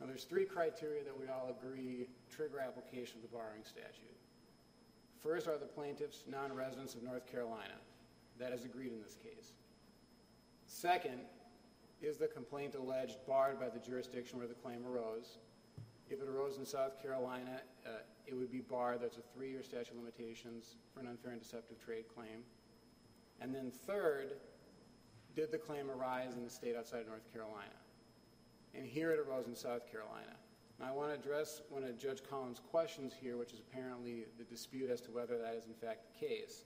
[0.00, 4.15] Now, there's three criteria that we all agree trigger application of the borrowing statute.
[5.26, 7.74] First are the plaintiffs non-residents of North Carolina.
[8.38, 9.54] That is agreed in this case.
[10.66, 11.18] Second,
[12.00, 15.38] is the complaint alleged barred by the jurisdiction where the claim arose?
[16.08, 19.00] If it arose in South Carolina, uh, it would be barred.
[19.02, 22.44] That's a three-year statute of limitations for an unfair and deceptive trade claim.
[23.40, 24.34] And then third,
[25.34, 27.74] did the claim arise in the state outside of North Carolina?
[28.76, 30.36] And here it arose in South Carolina.
[30.82, 34.90] I want to address one of Judge Collins' questions here, which is apparently the dispute
[34.90, 36.64] as to whether that is in fact the case.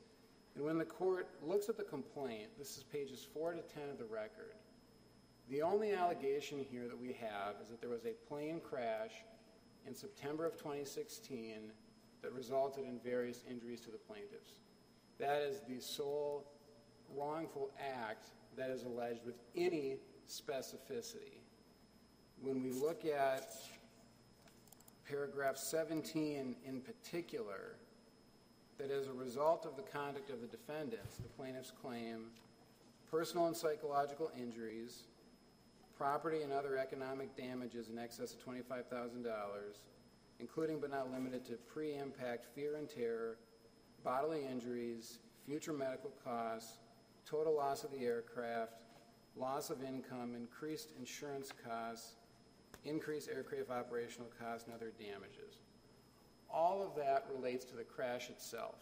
[0.56, 3.98] And when the court looks at the complaint, this is pages 4 to 10 of
[3.98, 4.54] the record,
[5.48, 9.12] the only allegation here that we have is that there was a plane crash
[9.86, 11.72] in September of 2016
[12.22, 14.60] that resulted in various injuries to the plaintiffs.
[15.18, 16.46] That is the sole
[17.16, 19.96] wrongful act that is alleged with any
[20.28, 21.38] specificity.
[22.40, 23.52] When we look at
[25.10, 27.74] paragraph 17 in particular,
[28.78, 32.26] that as a result of the conduct of the defendants, the plaintiffs claim
[33.10, 35.02] personal and psychological injuries,
[35.98, 39.24] property and other economic damages in excess of $25,000,
[40.38, 43.36] including but not limited to pre impact fear and terror,
[44.04, 46.78] bodily injuries, future medical costs,
[47.26, 48.74] total loss of the aircraft,
[49.36, 52.14] loss of income, increased insurance costs,
[52.84, 55.58] increased aircraft operational costs, and other damages.
[56.52, 58.76] All of that relates to the crash itself.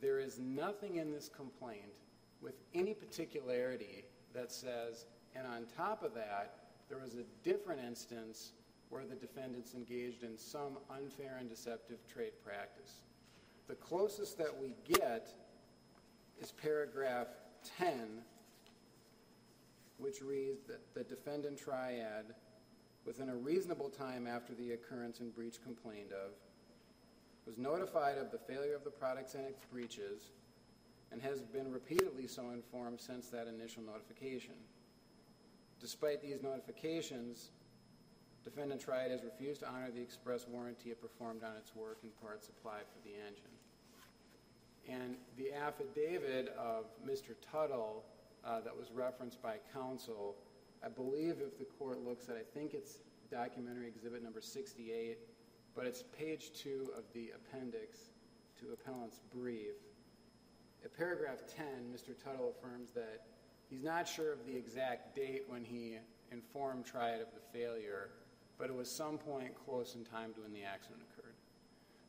[0.00, 1.92] There is nothing in this complaint
[2.40, 4.04] with any particularity
[4.34, 6.54] that says, and on top of that,
[6.88, 8.52] there was a different instance
[8.90, 13.00] where the defendants engaged in some unfair and deceptive trade practice.
[13.66, 15.28] The closest that we get
[16.40, 17.28] is paragraph
[17.78, 18.22] 10,
[19.98, 22.26] which reads that the defendant triad,
[23.06, 26.32] within a reasonable time after the occurrence and breach complained of,
[27.46, 30.32] was notified of the failure of the products and its breaches
[31.12, 34.54] and has been repeatedly so informed since that initial notification.
[35.80, 37.50] Despite these notifications,
[38.42, 42.10] defendant Triad has refused to honor the express warranty it performed on its work and
[42.20, 43.44] parts supplied for the engine.
[44.88, 47.34] And the affidavit of Mr.
[47.52, 48.04] Tuttle
[48.44, 50.34] uh, that was referenced by counsel,
[50.84, 52.98] I believe if the court looks at, I think it's
[53.30, 55.18] documentary exhibit number 68,
[55.74, 57.98] but it's page two of the appendix
[58.60, 59.74] to appellant's brief.
[60.84, 62.14] At paragraph 10, Mr.
[62.22, 63.22] Tuttle affirms that
[63.68, 65.98] he's not sure of the exact date when he
[66.30, 68.10] informed Triad of the failure,
[68.58, 71.34] but it was some point close in time to when the accident occurred.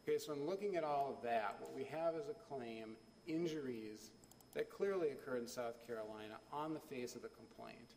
[0.08, 2.96] Okay, so in looking at all of that, what we have is a claim,
[3.28, 4.12] injuries
[4.54, 7.96] that clearly occurred in South Carolina on the face of the complaint,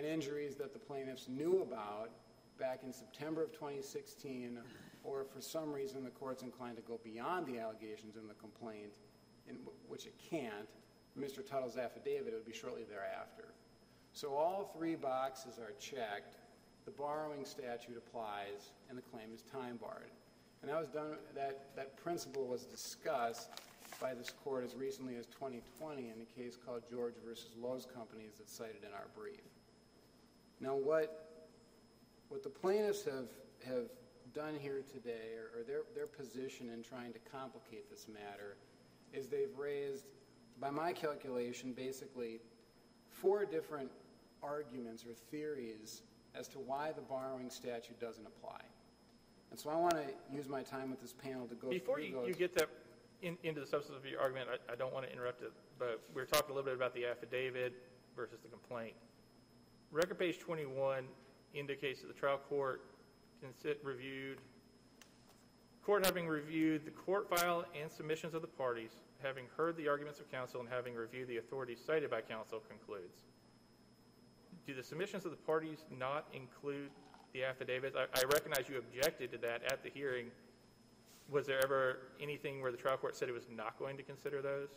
[0.00, 2.08] and injuries that the plaintiffs knew about
[2.58, 4.58] back in September of 2016,
[5.04, 8.94] or for some reason the court's inclined to go beyond the allegations in the complaint
[9.46, 9.56] in
[9.88, 10.68] which it can't,
[11.18, 11.46] Mr.
[11.46, 13.52] Tuttle's affidavit, it would be shortly thereafter.
[14.14, 16.36] So all three boxes are checked,
[16.86, 20.12] the borrowing statute applies, and the claim is time barred.
[20.62, 23.50] And that was done, that, that principle was discussed
[24.00, 28.32] by this court as recently as 2020 in a case called George versus Lowe's Companies
[28.38, 29.40] that's cited in our brief.
[30.60, 31.26] Now, what,
[32.28, 33.28] what the plaintiffs have,
[33.66, 33.86] have
[34.34, 38.56] done here today, or, or their, their position in trying to complicate this matter,
[39.12, 40.04] is they've raised,
[40.60, 42.40] by my calculation, basically
[43.08, 43.90] four different
[44.42, 46.02] arguments or theories
[46.34, 48.60] as to why the borrowing statute doesn't apply.
[49.50, 52.04] And so I want to use my time with this panel to go Before through
[52.04, 52.68] you, you get that
[53.22, 56.00] in, into the substance of your argument, I, I don't want to interrupt it, but
[56.14, 57.74] we we're talking a little bit about the affidavit
[58.14, 58.94] versus the complaint.
[59.92, 61.02] Record page 21
[61.52, 62.82] indicates that the trial court
[63.82, 64.38] reviewed,
[65.84, 70.20] court having reviewed the court file and submissions of the parties, having heard the arguments
[70.20, 73.22] of counsel, and having reviewed the authorities cited by counsel, concludes.
[74.64, 76.90] Do the submissions of the parties not include
[77.32, 77.96] the affidavits?
[77.96, 80.26] I recognize you objected to that at the hearing.
[81.28, 84.40] Was there ever anything where the trial court said it was not going to consider
[84.40, 84.68] those?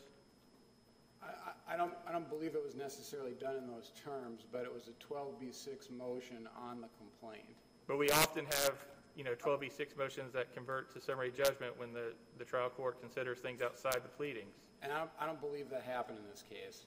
[1.68, 4.90] I, don't, I don't believe it was necessarily done in those terms, but it was
[4.90, 7.56] a 12B6 motion on the complaint.
[7.88, 8.74] But we often have,
[9.16, 13.40] you know, 12B6 motions that convert to summary judgment when the, the trial court considers
[13.40, 14.56] things outside the pleadings.
[14.82, 16.86] And I don't, I don't believe that happened in this case.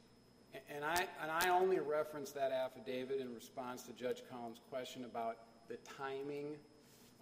[0.74, 5.38] And I, and I only referenced that affidavit in response to Judge Collins' question about
[5.68, 6.56] the timing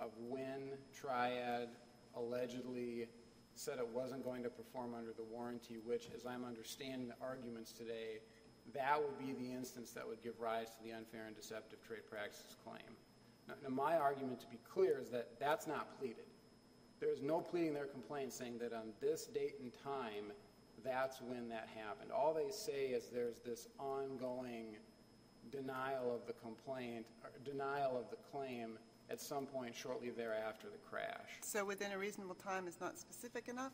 [0.00, 1.68] of when Triad
[2.16, 3.08] allegedly
[3.54, 7.72] said it wasn't going to perform under the warranty, which, as I'm understanding the arguments
[7.72, 8.20] today,
[8.74, 12.08] that would be the instance that would give rise to the unfair and deceptive trade
[12.10, 12.96] practices claim.
[13.48, 16.24] Now, now my argument, to be clear, is that that's not pleaded.
[17.00, 20.32] There's no pleading their complaint saying that on this date and time,
[20.84, 22.10] that's when that happened.
[22.10, 24.76] All they say is there's this ongoing
[25.50, 28.78] denial of the complaint, or denial of the claim
[29.10, 31.38] at some point shortly thereafter the crash.
[31.42, 33.72] So within a reasonable time is not specific enough?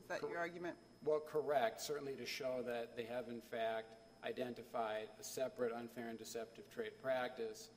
[0.00, 0.76] Is that your argument?
[1.04, 3.94] Well, correct, certainly to show that they have in fact
[4.24, 7.70] identified a separate unfair and deceptive trade practice,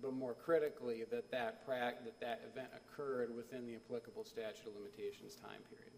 [0.00, 4.74] but more critically, that that, prac- that, that event occurred within the applicable statute of
[4.74, 5.92] limitations time period.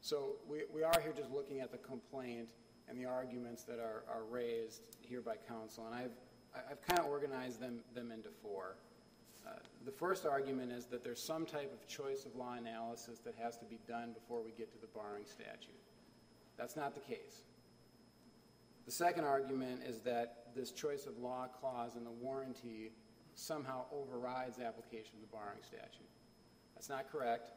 [0.00, 2.48] So we, we are here just looking at the complaint
[2.88, 6.12] and the arguments that are, are raised here by counsel, and I've,
[6.70, 8.76] I've kind of organized them, them into four.
[9.46, 9.50] Uh,
[9.84, 13.56] The first argument is that there's some type of choice of law analysis that has
[13.58, 15.80] to be done before we get to the borrowing statute.
[16.56, 17.42] That's not the case.
[18.86, 22.92] The second argument is that this choice of law clause in the warranty
[23.34, 26.08] somehow overrides application of the borrowing statute.
[26.74, 27.50] That's not correct.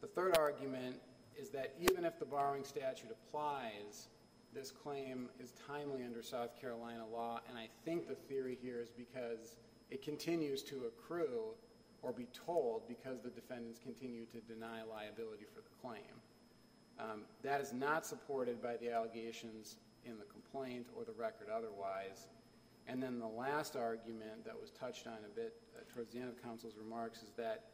[0.00, 0.96] The third argument
[1.36, 4.08] is that even if the borrowing statute applies,
[4.54, 8.90] this claim is timely under South Carolina law, and I think the theory here is
[8.90, 9.56] because
[9.90, 11.54] it continues to accrue
[12.02, 16.12] or be tolled because the defendants continue to deny liability for the claim.
[16.98, 22.28] Um, that is not supported by the allegations in the complaint or the record otherwise.
[22.86, 26.28] And then the last argument that was touched on a bit uh, towards the end
[26.28, 27.64] of counsel's remarks is that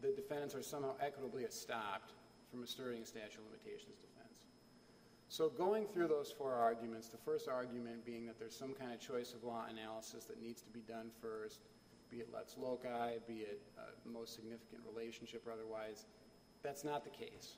[0.00, 2.16] the defendants are somehow equitably estopped
[2.50, 4.07] from asserting a statute of limitations.
[5.30, 8.98] So going through those four arguments, the first argument being that there's some kind of
[8.98, 11.60] choice of law analysis that needs to be done first,
[12.10, 16.06] be it lex loci, be it uh, most significant relationship or otherwise,
[16.62, 17.56] that's not the case.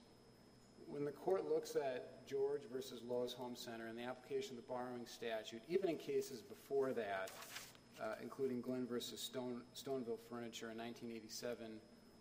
[0.88, 4.68] When the court looks at George versus Lowe's Home Center and the application of the
[4.68, 7.30] borrowing statute, even in cases before that,
[8.02, 11.66] uh, including Glynn versus Stone, Stoneville Furniture, a 1987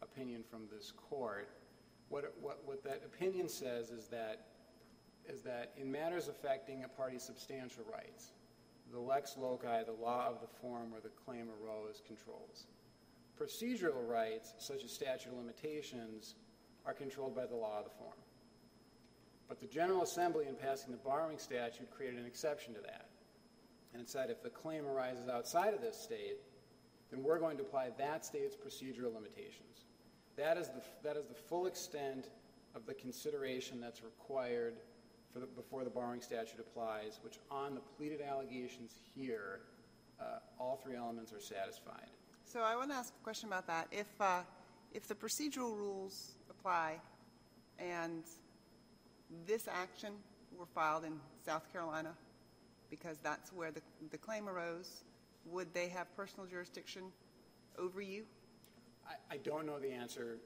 [0.03, 1.49] opinion from this court,
[2.09, 4.48] what, what, what that opinion says is that,
[5.29, 8.31] is that in matters affecting a party's substantial rights,
[8.91, 12.65] the lex loci, the law of the forum where the claim arose, controls.
[13.39, 16.35] Procedural rights, such as statute of limitations,
[16.85, 18.17] are controlled by the law of the forum.
[19.47, 23.09] But the General Assembly, in passing the borrowing statute, created an exception to that.
[23.93, 26.37] And it said if the claim arises outside of this state,
[27.11, 29.85] then we're going to apply that state's procedural limitations.
[30.35, 32.29] That is the, that is the full extent
[32.75, 34.75] of the consideration that's required
[35.33, 39.61] the, before the borrowing statute applies, which on the pleaded allegations here,
[40.19, 42.09] uh, all three elements are satisfied.
[42.45, 43.87] So I want to ask a question about that.
[43.91, 44.41] If, uh,
[44.93, 46.99] if the procedural rules apply
[47.77, 48.23] and
[49.45, 50.13] this action
[50.57, 51.13] were filed in
[51.45, 52.13] South Carolina,
[52.89, 55.03] because that's where the, the claim arose,
[55.45, 57.03] would they have personal jurisdiction
[57.77, 58.23] over you?
[59.07, 60.37] I, I don't know the answer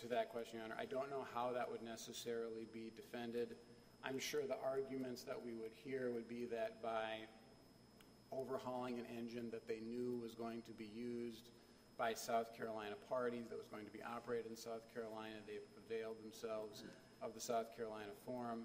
[0.00, 0.76] to that question, Your Honor.
[0.78, 3.56] I don't know how that would necessarily be defended.
[4.04, 7.22] I'm sure the arguments that we would hear would be that by
[8.32, 11.50] overhauling an engine that they knew was going to be used
[11.98, 16.16] by South Carolina parties, that was going to be operated in South Carolina, they availed
[16.22, 16.84] themselves
[17.20, 18.62] of the South Carolina forum.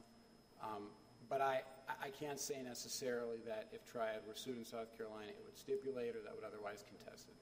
[0.63, 0.89] Um,
[1.29, 1.61] but I,
[2.01, 6.15] I can't say necessarily that if Triad were sued in South Carolina, it would stipulate
[6.15, 7.35] or that would otherwise contest it.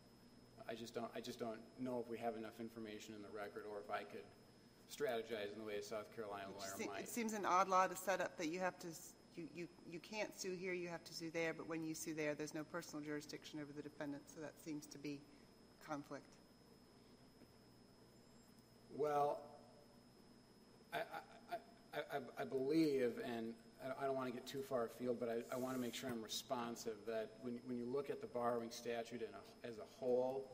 [0.67, 3.63] I just don't, I just don't know if we have enough information in the record
[3.69, 4.25] or if I could
[4.91, 7.01] strategize in the way a South Carolina It lawyer se- might.
[7.03, 9.67] It seems an odd law to set up that you have to, s- you, you,
[9.91, 12.53] you can't sue here, you have to sue there, but when you sue there, there's
[12.53, 15.19] no personal jurisdiction over the defendant, so that seems to be
[15.87, 16.23] conflict.
[18.95, 19.39] Well,
[20.93, 21.55] I, I,
[21.93, 25.29] I, I, I believe, and I- I don't want to get too far afield, but
[25.29, 28.27] I, I want to make sure I'm responsive, that when, when you look at the
[28.27, 30.45] borrowing statute in a, as a whole,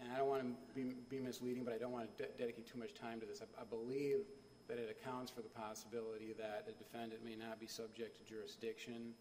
[0.00, 2.66] and I don't want to be, be misleading, but I don't want to de- dedicate
[2.66, 3.42] too much time to this.
[3.42, 4.20] I, I believe
[4.68, 9.14] that it accounts for the possibility that a defendant may not be subject to jurisdiction,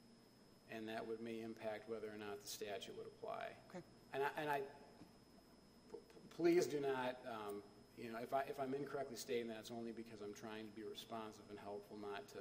[0.71, 3.47] and that would may impact whether or not the statute would apply.
[3.71, 3.83] Okay.
[4.13, 4.63] And I, and I p-
[5.91, 5.97] p-
[6.35, 7.63] please do not, um,
[7.97, 10.73] you know, if, I, if I'm incorrectly stating that, it's only because I'm trying to
[10.75, 12.39] be responsive and helpful, not to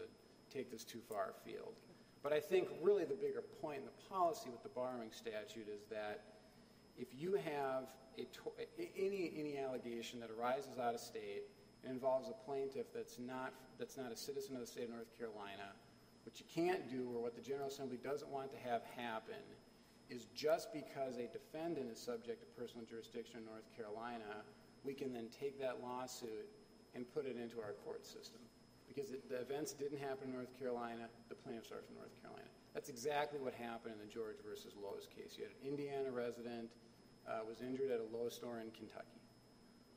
[0.52, 1.72] take this too far afield.
[2.22, 5.86] But I think really the bigger point in the policy with the borrowing statute is
[5.90, 6.22] that
[6.98, 8.05] if you have a to- a-
[8.96, 11.44] any, any allegation that arises out of state
[11.82, 15.16] and involves a plaintiff that's not, that's not a citizen of the state of North
[15.18, 15.74] Carolina,
[16.24, 19.38] what you can't do, or what the General Assembly doesn't want to have happen,
[20.10, 24.42] is just because a defendant is subject to personal jurisdiction in North Carolina,
[24.84, 26.46] we can then take that lawsuit
[26.94, 28.40] and put it into our court system.
[28.86, 32.48] Because it, the events didn't happen in North Carolina, the plaintiffs are from North Carolina.
[32.72, 35.34] That's exactly what happened in the George versus Lowe's case.
[35.38, 36.70] You had an Indiana resident
[37.28, 39.20] uh, was injured at a Lowe's store in Kentucky.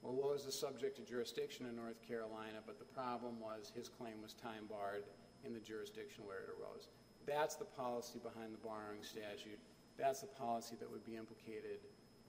[0.02, 4.22] Well, Lowe's is subject to jurisdiction in North Carolina, but the problem was his claim
[4.22, 5.04] was time barred
[5.46, 6.88] in the jurisdiction where it arose.
[7.26, 9.60] That's the policy behind the borrowing statute.
[9.98, 11.80] That's the policy that would be implicated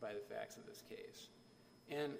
[0.00, 1.28] by the facts of this case.
[1.90, 2.14] And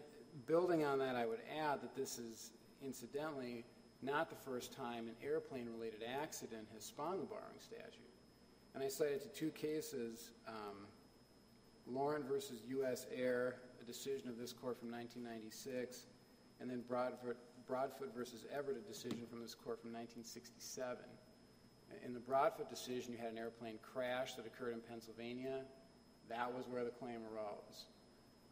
[0.46, 2.52] building on that, I would add that this is
[2.82, 3.64] incidentally
[4.02, 8.08] not the first time an airplane related accident has spawned the borrowing statute.
[8.74, 10.86] And I cited to two cases um,
[11.92, 13.06] Lauren versus U.S.
[13.14, 16.06] Air, a decision of this court from 1996,
[16.60, 17.36] and then Broadfoot,
[18.14, 20.98] versus Everett, a decision from this court from 1967.
[22.04, 25.62] In the Broadfoot decision, you had an airplane crash that occurred in Pennsylvania.
[26.28, 27.86] That was where the claim arose.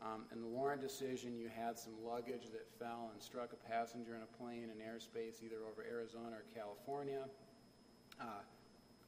[0.02, 4.14] Um, in the Warren decision, you had some luggage that fell and struck a passenger
[4.14, 7.24] in a plane in airspace either over Arizona or California.
[8.20, 8.42] Uh,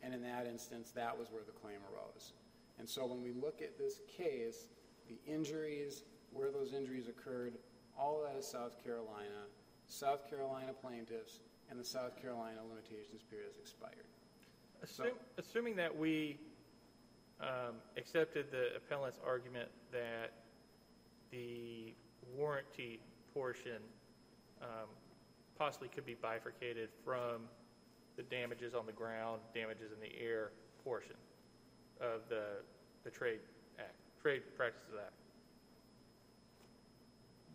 [0.02, 2.32] and in that instance, that was where the claim arose.
[2.80, 4.68] And so when we look at this case,
[5.06, 7.58] the injuries, where those injuries occurred,
[7.96, 9.44] all of that is South Carolina.
[9.86, 14.06] South Carolina plaintiffs and the South Carolina limitations period has expired.
[14.82, 16.38] Assume, assuming that we
[17.38, 20.32] um, accepted the appellant's argument that
[21.30, 21.92] the
[22.34, 22.98] warranty
[23.34, 23.82] portion
[24.62, 24.88] um,
[25.58, 27.42] possibly could be bifurcated from
[28.16, 30.52] the damages on the ground, damages in the air
[30.82, 31.16] portion
[32.00, 32.44] of the,
[33.04, 33.40] the Trade
[33.78, 35.12] Act, Trade Practices Act.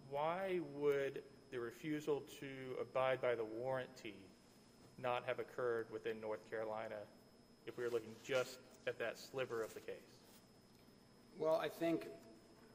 [0.10, 1.22] Why would
[1.52, 2.48] the refusal to
[2.82, 4.16] abide by the warranty
[5.02, 6.96] not have occurred within North Carolina
[7.66, 9.96] if we were looking just at that sliver of the case?
[11.38, 12.08] Well, I think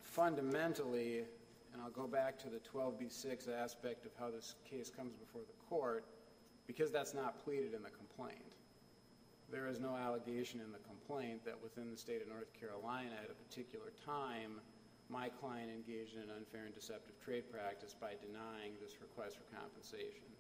[0.02, 1.24] fundamentally,
[1.72, 5.68] and I'll go back to the 12b6 aspect of how this case comes before the
[5.68, 6.04] court,
[6.66, 8.49] because that's not pleaded in the complaint.
[9.50, 13.30] There is no allegation in the complaint that within the state of North Carolina at
[13.30, 14.60] a particular time,
[15.08, 19.56] my client engaged in an unfair and deceptive trade practice by denying this request for
[19.56, 20.30] compensation.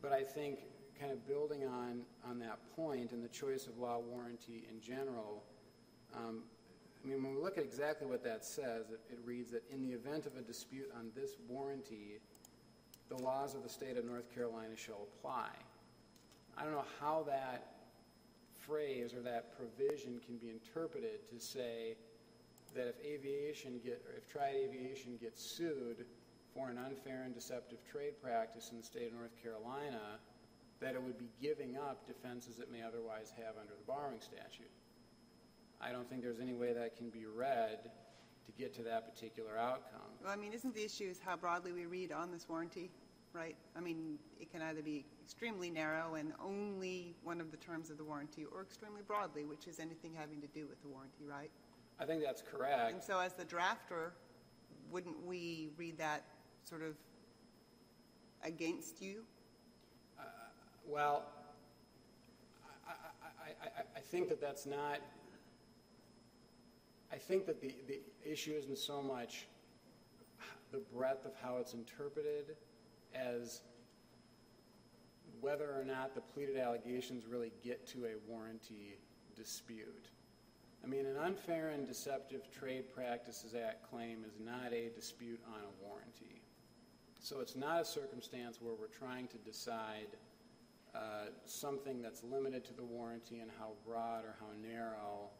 [0.00, 0.60] But I think
[1.00, 5.42] kind of building on, on that point and the choice of law warranty in general,
[6.14, 6.44] um,
[7.04, 9.82] I mean, when we look at exactly what that says, it, it reads that in
[9.82, 12.20] the event of a dispute on this warranty,
[13.08, 15.50] the laws of the state of North Carolina shall apply.
[16.56, 17.74] I don't know how that
[18.66, 21.96] phrase or that provision can be interpreted to say
[22.74, 26.06] that if aviation get, if Triad Aviation gets sued
[26.54, 30.18] for an unfair and deceptive trade practice in the state of North Carolina,
[30.80, 34.70] that it would be giving up defenses it may otherwise have under the borrowing statute.
[35.80, 37.90] I don't think there's any way that can be read
[38.46, 40.00] to get to that particular outcome.
[40.22, 42.90] Well, I mean, isn't the issue is how broadly we read on this warranty,
[43.34, 43.56] right?
[43.76, 47.98] I mean, it can either be extremely narrow and only one of the terms of
[47.98, 51.50] the warranty, or extremely broadly, which is anything having to do with the warranty, right?
[51.98, 52.80] I think that's correct.
[52.80, 53.04] And correct.
[53.04, 54.12] so as the drafter,
[54.90, 56.24] wouldn't we read that
[56.64, 56.94] sort of
[58.42, 59.22] against you?
[60.18, 60.22] Uh,
[60.86, 61.24] well,
[62.88, 65.00] I, I, I, I think that that's not,
[67.12, 69.46] I think that the, the issue isn't so much
[70.72, 72.56] the breadth of how it's interpreted
[73.14, 73.62] as
[75.40, 78.96] whether or not the pleaded allegations really get to a warranty
[79.36, 80.08] dispute.
[80.82, 85.60] I mean, an unfair and deceptive Trade Practices Act claim is not a dispute on
[85.60, 86.42] a warranty.
[87.20, 90.08] So it's not a circumstance where we're trying to decide
[90.94, 95.30] uh, something that's limited to the warranty and how broad or how narrow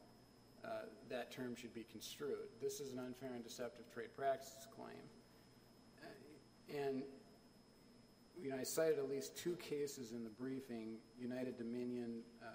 [0.64, 0.68] uh,
[1.10, 2.48] that term should be construed.
[2.60, 4.96] This is an unfair and deceptive trade practices claim.
[6.02, 7.02] Uh, And,
[8.42, 12.46] you know, I cited at least two cases in the briefing, United Dominion uh,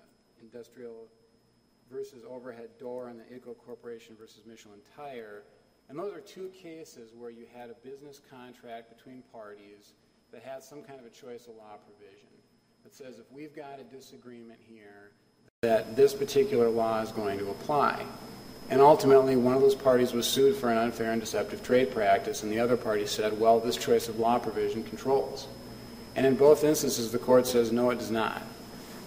[0.41, 1.07] Industrial
[1.91, 5.43] versus Overhead Door and the ICO Corporation versus Michelin Tire.
[5.89, 9.93] And those are two cases where you had a business contract between parties
[10.31, 12.29] that had some kind of a choice of law provision
[12.83, 15.11] that says if we've got a disagreement here,
[15.61, 18.05] that this particular law is going to apply.
[18.69, 22.43] And ultimately, one of those parties was sued for an unfair and deceptive trade practice,
[22.43, 25.47] and the other party said, well, this choice of law provision controls.
[26.15, 28.41] And in both instances, the court says, no, it does not.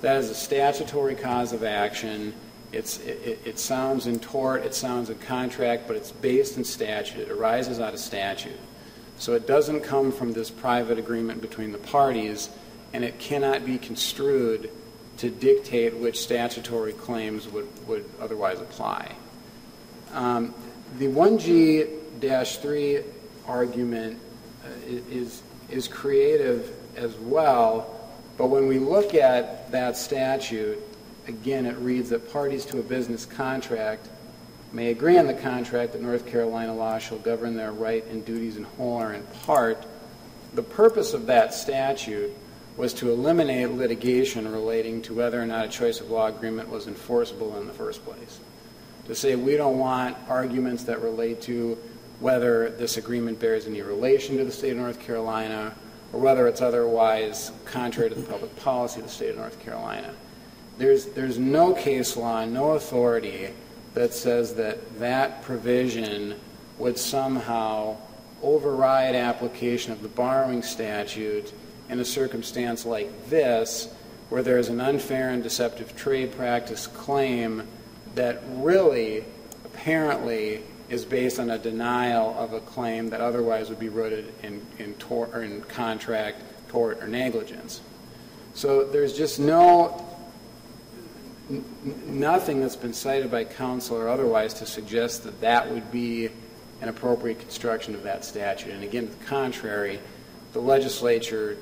[0.03, 2.35] That is a statutory cause of action.
[2.73, 7.21] It's, it, it sounds in tort, it sounds in contract, but it's based in statute.
[7.21, 8.59] It arises out of statute.
[9.19, 12.51] So it doesn't come from this private agreement between the parties,
[12.93, 14.71] and it cannot be construed
[15.19, 19.15] to dictate which statutory claims would, would otherwise apply.
[20.13, 20.55] Um,
[20.99, 23.05] the 1G-3
[23.47, 24.19] argument
[24.65, 27.99] uh, is, is creative as well,
[28.37, 30.79] but when we look at that statute,
[31.27, 34.09] again, it reads that parties to a business contract
[34.73, 38.57] may agree on the contract that North Carolina law shall govern their right and duties
[38.57, 39.85] in whole or in part.
[40.55, 42.35] The purpose of that statute
[42.77, 46.87] was to eliminate litigation relating to whether or not a choice of law agreement was
[46.87, 48.41] enforceable in the first place.
[49.07, 51.77] To say we don't want arguments that relate to
[52.21, 55.75] whether this agreement bears any relation to the state of North Carolina
[56.13, 60.15] or whether it's otherwise contrary to the public policy of the state of North Carolina.
[60.79, 63.51] There's, there's no case law, no authority
[63.95, 66.35] that says that that provision
[66.79, 67.97] would somehow
[68.43, 71.53] override application of the borrowing statute
[71.89, 73.89] in a circumstance like this,
[74.31, 77.67] where there's an unfair and deceptive trade practice claim
[78.15, 79.25] that really
[79.65, 84.65] apparently is based on a denial of a claim that otherwise would be rooted in,
[84.79, 87.81] in, tor- or in contract, tort, or negligence.
[88.53, 90.07] So there's just no,
[91.49, 91.65] n-
[92.07, 96.29] nothing that's been cited by counsel or otherwise to suggest that that would be
[96.83, 98.75] an appropriate construction of that statute.
[98.75, 99.99] And again, to the contrary,
[100.53, 101.57] the legislature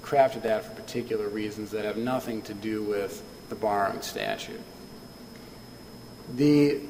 [0.00, 4.60] crafted that for particular reasons that have nothing to do with the borrowing statute.
[6.36, 6.82] The,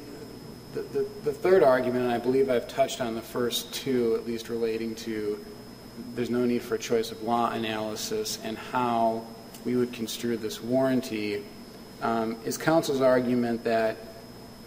[0.73, 4.25] the, the, the third argument, and I believe I've touched on the first two, at
[4.25, 5.43] least relating to
[6.15, 9.23] there's no need for a choice of law analysis and how
[9.65, 11.43] we would construe this warranty,
[12.01, 13.97] um, is counsel's argument that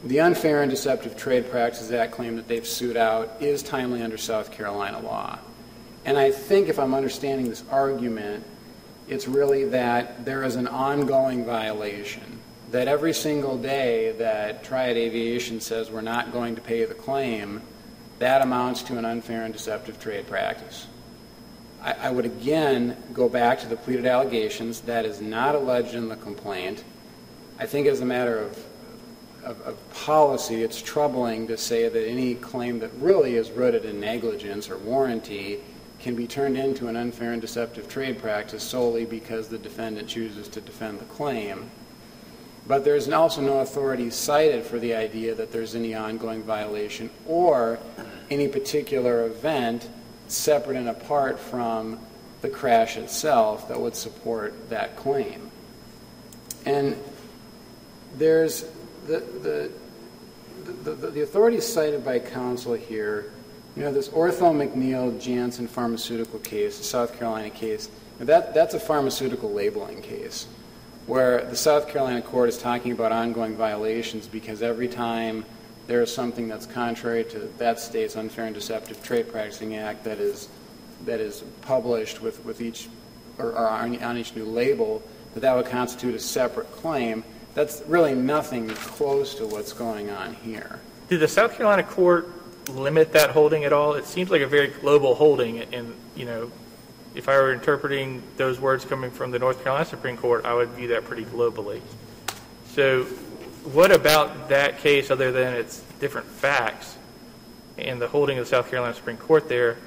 [0.04, 4.18] the Unfair and Deceptive Trade Practices Act claim that they've sued out is timely under
[4.18, 5.38] South Carolina law.
[6.04, 8.44] And I think if I'm understanding this argument,
[9.08, 12.38] it's really that there is an ongoing violation.
[12.74, 17.62] That every single day that Triad Aviation says we're not going to pay the claim,
[18.18, 20.88] that amounts to an unfair and deceptive trade practice.
[21.80, 24.80] I, I would again go back to the pleaded allegations.
[24.80, 26.82] That is not alleged in the complaint.
[27.60, 28.58] I think as a matter of
[29.44, 34.00] of, of, policy, it's troubling to say that any claim that really is rooted in
[34.00, 35.60] negligence or warranty
[36.00, 40.48] can be turned into an unfair and deceptive trade practice solely because the defendant chooses
[40.48, 41.70] to defend the claim.
[42.66, 47.78] But there's also no authority cited for the idea that there's any ongoing violation or
[48.30, 49.88] any particular event
[50.28, 51.98] separate and apart from
[52.40, 55.50] the crash itself that would support that claim.
[56.64, 56.96] And
[58.16, 58.64] there's
[59.06, 59.70] the, the,
[60.64, 63.32] the, the, authorities cited by counsel here,
[63.76, 67.90] you know, this Ortho McNeil Janssen pharmaceutical case, the South Carolina case,
[68.20, 70.46] that, that's a pharmaceutical labeling case
[71.06, 75.44] where the South Carolina court is talking about ongoing violations because every time
[75.86, 80.18] there is something that's contrary to that state's unfair and deceptive trade practicing act that
[80.18, 80.48] is
[81.04, 82.88] that is published with, with each
[83.38, 85.02] or, or on, on each new label,
[85.34, 87.24] that that would constitute a separate claim
[87.54, 90.80] that's really nothing close to what's going on here.
[91.08, 92.30] Did the South Carolina court
[92.70, 93.94] limit that holding at all?
[93.94, 96.50] It seems like a very global holding, and you know,
[97.14, 100.70] if I were interpreting those words coming from the North Carolina Supreme Court, I would
[100.70, 101.80] view that pretty globally.
[102.72, 103.04] So,
[103.64, 106.96] what about that case, other than its different facts
[107.78, 109.78] and the holding of the South Carolina Supreme Court there,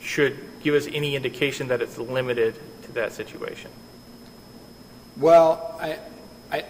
[0.00, 3.70] should give us any indication that it's limited to that situation?
[5.16, 5.98] Well, I,
[6.52, 6.64] I,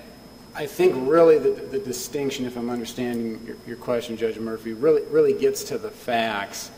[0.54, 5.02] I think really the, the distinction, if I'm understanding your, your question, Judge Murphy, really,
[5.02, 6.70] really gets to the facts.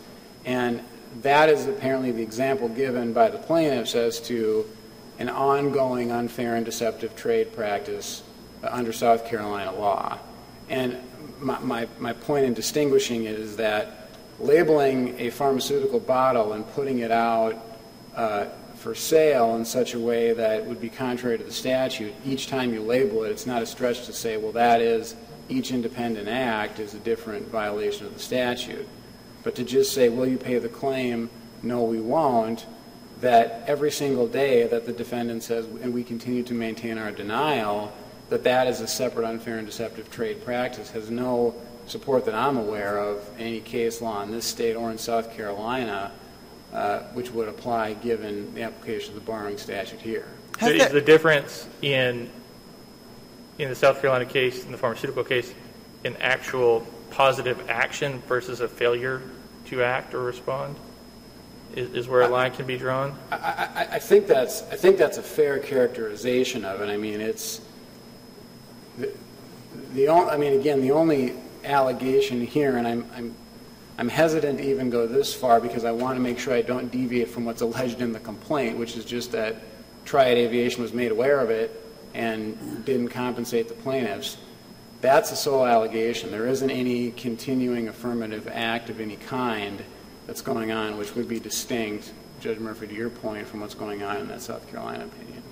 [0.45, 0.81] And
[1.21, 4.65] that is apparently the example given by the plaintiffs as to
[5.19, 8.23] an ongoing unfair and deceptive trade practice
[8.63, 10.17] under South Carolina law.
[10.69, 10.97] And
[11.39, 14.09] my, my, my point in distinguishing it is that
[14.39, 17.63] labeling a pharmaceutical bottle and putting it out
[18.15, 18.45] uh,
[18.75, 22.73] for sale in such a way that would be contrary to the statute, each time
[22.73, 25.15] you label it, it's not a stretch to say, well, that is,
[25.49, 28.87] each independent act is a different violation of the statute.
[29.43, 31.29] But to just say, will you pay the claim?
[31.61, 32.65] No, we won't.
[33.21, 37.93] That every single day that the defendant says, and we continue to maintain our denial,
[38.29, 42.57] that that is a separate unfair and deceptive trade practice has no support that I'm
[42.57, 46.11] aware of in any case law in this state or in South Carolina
[46.73, 50.27] uh, which would apply given the application of the borrowing statute here.
[50.59, 52.29] So is the difference in,
[53.59, 55.53] in the South Carolina case, in the pharmaceutical case,
[56.03, 59.21] an actual positive action versus a failure
[59.65, 60.75] to act or respond?
[61.75, 63.17] Is, is where a line can be drawn?
[63.31, 66.89] I, I, I, think that's I think that's a fair characterization of it.
[66.89, 67.61] I mean, it's
[68.97, 69.11] the,
[69.93, 71.33] the I mean, again, the only
[71.63, 73.35] allegation here, and I'm, I'm
[73.97, 76.91] I'm hesitant to even go this far because I want to make sure I don't
[76.91, 79.57] deviate from what's alleged in the complaint, which is just that
[80.05, 81.79] Triad Aviation was made aware of it
[82.13, 84.37] and didn't compensate the plaintiffs.
[85.03, 86.31] That's the sole allegation.
[86.31, 89.83] There isn't any continuing affirmative act of any kind
[90.27, 94.01] that's going on, which would be distinct, Judge Murphy, to your point, from what's going
[94.01, 95.43] on in that South Carolina opinion.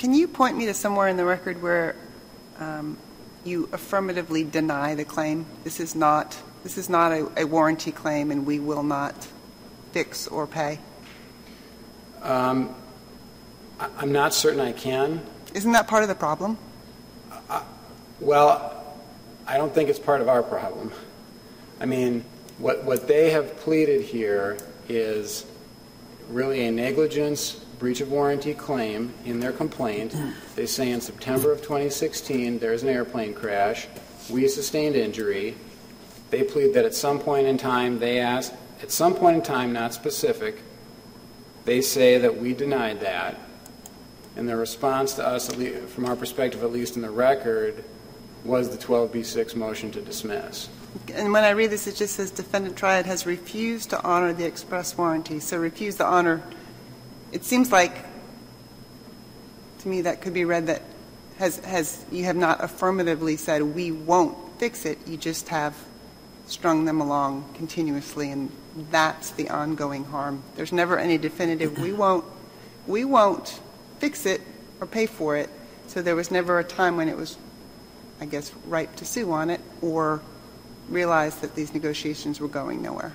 [0.00, 1.94] Can you point me to somewhere in the record where
[2.58, 2.98] um,
[3.44, 5.46] you affirmatively deny the claim?
[5.62, 9.28] This is not this is not a, a warranty claim, and we will not
[9.92, 10.80] fix or pay?
[12.22, 12.74] Um,
[13.78, 15.24] I- I'm not certain I can.
[15.54, 16.58] Isn't that part of the problem?
[17.48, 17.62] Uh,
[18.18, 18.75] Well,
[19.46, 20.90] I don't think it's part of our problem.
[21.80, 22.24] I mean,
[22.58, 24.56] what, what they have pleaded here
[24.88, 25.46] is
[26.28, 30.16] really a negligence, breach of warranty claim in their complaint.
[30.56, 33.86] They say in September of 2016, there's an airplane crash.
[34.30, 35.54] we sustained injury.
[36.30, 39.72] They plead that at some point in time, they asked, at some point in time,
[39.72, 40.60] not specific,
[41.64, 43.38] they say that we denied that.
[44.34, 47.84] And their response to us, from our perspective, at least in the record,
[48.46, 50.68] was the 12B6 motion to dismiss.
[51.14, 54.46] And when I read this, it just says defendant Triad has refused to honor the
[54.46, 55.40] express warranty.
[55.40, 56.42] So refused to honor,
[57.32, 58.04] it seems like,
[59.80, 60.82] to me, that could be read that
[61.38, 64.98] has, has, you have not affirmatively said, we won't fix it.
[65.06, 65.76] You just have
[66.46, 68.50] strung them along continuously, and
[68.90, 70.42] that's the ongoing harm.
[70.54, 72.24] There's never any definitive, we won't,
[72.86, 73.60] we won't
[73.98, 74.40] fix it
[74.80, 75.50] or pay for it.
[75.88, 77.36] So there was never a time when it was,
[78.20, 80.22] I guess, ripe to sue on it or
[80.88, 83.12] realize that these negotiations were going nowhere.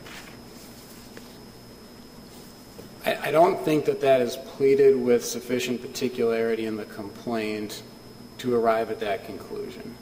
[3.06, 7.84] I, I don't think that that is pleaded with sufficient particularity in the complaint
[8.40, 9.96] to arrive at that conclusion.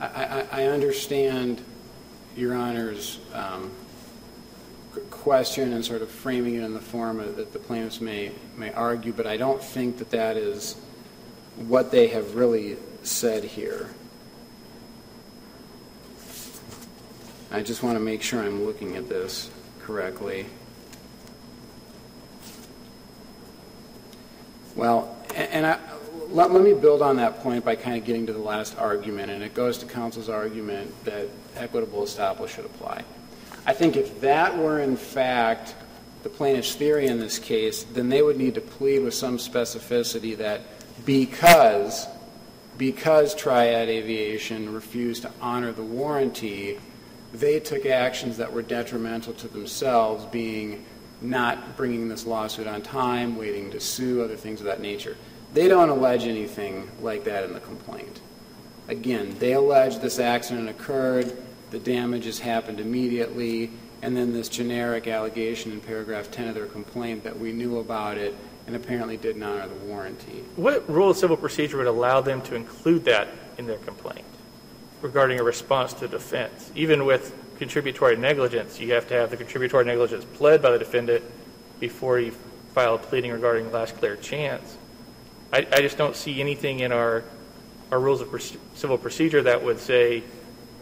[0.00, 1.62] I, I, I understand
[2.36, 3.70] Your Honor's um,
[5.10, 8.72] question and sort of framing it in the form of- that the plaintiffs may, may
[8.72, 10.76] argue, but I don't think that that is
[11.56, 13.90] what they have really said here.
[17.54, 19.48] I just want to make sure I'm looking at this
[19.80, 20.46] correctly.
[24.74, 25.78] Well, and I,
[26.30, 29.30] let, let me build on that point by kind of getting to the last argument,
[29.30, 33.04] and it goes to counsel's argument that equitable estoppel should apply.
[33.64, 35.76] I think if that were in fact
[36.24, 40.36] the plaintiff's theory in this case, then they would need to plead with some specificity
[40.38, 40.62] that
[41.06, 42.08] because,
[42.78, 46.80] because Triad Aviation refused to honor the warranty,
[47.34, 50.84] they took actions that were detrimental to themselves, being
[51.20, 55.16] not bringing this lawsuit on time, waiting to sue, other things of that nature.
[55.52, 58.20] They don't allege anything like that in the complaint.
[58.86, 61.36] Again, they allege this accident occurred,
[61.70, 63.70] the damages happened immediately,
[64.02, 68.16] and then this generic allegation in paragraph 10 of their complaint that we knew about
[68.16, 70.44] it and apparently didn't honor the warranty.
[70.56, 73.28] What rule of civil procedure would allow them to include that
[73.58, 74.24] in their complaint
[75.04, 76.72] regarding a response to defense?
[76.74, 81.22] Even with contributory negligence, you have to have the contributory negligence pled by the defendant
[81.78, 82.32] before you
[82.72, 84.78] file a pleading regarding last clear chance.
[85.52, 87.22] I, I just don't see anything in our,
[87.92, 90.24] our rules of civil procedure that would say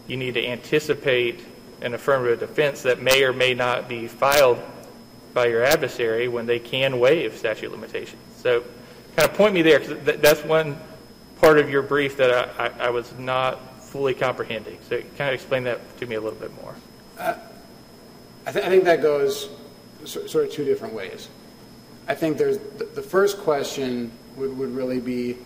[0.07, 1.43] you need to anticipate
[1.81, 4.59] an affirmative defense that may or may not be filed
[5.33, 8.21] by your adversary when they can waive statute limitations.
[8.37, 8.63] So
[9.17, 10.77] kind of point me there, because that's one
[11.41, 13.59] part of your brief that I, I, I was not
[13.93, 14.79] fully comprehending.
[14.89, 16.73] So kind of explain that to me a little bit more.
[17.19, 17.35] Uh,
[18.47, 19.49] I, th- I think that goes
[20.03, 21.29] so- sort of two different ways.
[22.07, 25.37] I think there's the, the first question would, would really be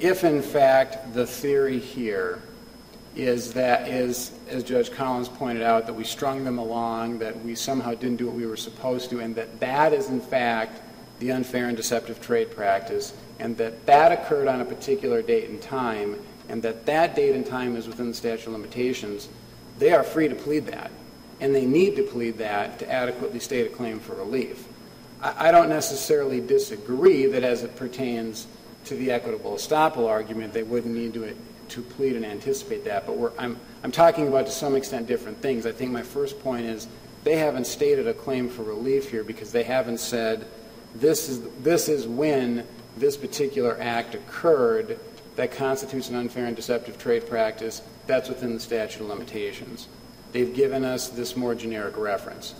[0.00, 2.40] if, in fact, the theory here
[3.14, 7.54] is that is, as Judge Collins pointed out, that we strung them along, that we
[7.54, 10.80] somehow didn't do what we were supposed to, and that that is, in fact,
[11.18, 15.60] the unfair and deceptive trade practice, and that that occurred on a particular date and
[15.60, 16.16] time,
[16.52, 19.30] and that that date and time is within the statute of limitations,
[19.78, 20.90] they are free to plead that.
[21.40, 24.68] And they need to plead that to adequately state a claim for relief.
[25.22, 28.46] I, I don't necessarily disagree that as it pertains
[28.84, 31.34] to the equitable estoppel argument, they wouldn't need to,
[31.70, 33.06] to plead and anticipate that.
[33.06, 35.64] But I'm, I'm talking about to some extent different things.
[35.64, 36.86] I think my first point is
[37.24, 40.46] they haven't stated a claim for relief here because they haven't said
[40.94, 42.66] this is, this is when
[42.98, 45.00] this particular act occurred
[45.36, 47.82] that constitutes an unfair and deceptive trade practice.
[48.06, 49.88] That's within the statute of limitations.
[50.32, 52.54] They've given us this more generic reference.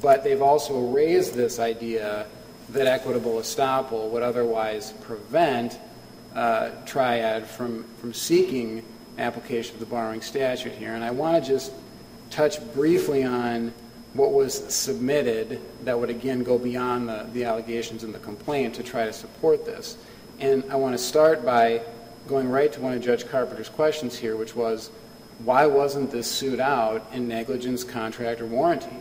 [0.00, 2.26] But they've also raised this idea
[2.70, 5.78] that equitable estoppel would otherwise prevent
[6.34, 8.84] uh, Triad from, from seeking
[9.18, 10.94] application of the borrowing statute here.
[10.94, 11.72] And I want to just
[12.30, 13.72] touch briefly on
[14.14, 18.82] what was submitted that would again go beyond the, the allegations in the complaint to
[18.82, 19.96] try to support this.
[20.38, 21.82] And I want to start by
[22.28, 24.90] going right to one of Judge Carpenter's questions here, which was,
[25.44, 28.96] why wasn't this sued out in negligence, contract, or warranty?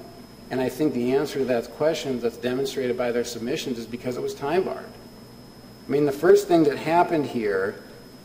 [0.50, 4.18] And I think the answer to that question that's demonstrated by their submissions is because
[4.18, 4.86] it was time barred.
[5.88, 7.76] I mean, the first thing that happened here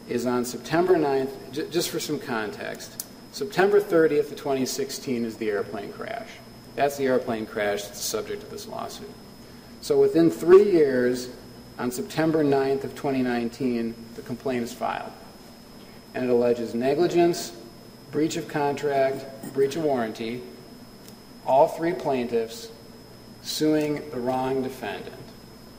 [0.08, 5.50] is on September 9th, j- just for some context, September 30th of 2016 is the
[5.50, 6.28] airplane crash.
[6.76, 9.10] That's the airplane crash that's the subject of this lawsuit.
[9.80, 11.28] So within three years,
[11.78, 15.12] on September 9th of 2019, the complaint is filed.
[16.14, 17.52] And it alleges negligence,
[18.10, 20.42] breach of contract, breach of warranty,
[21.46, 22.68] all three plaintiffs
[23.40, 25.16] suing the wrong defendant,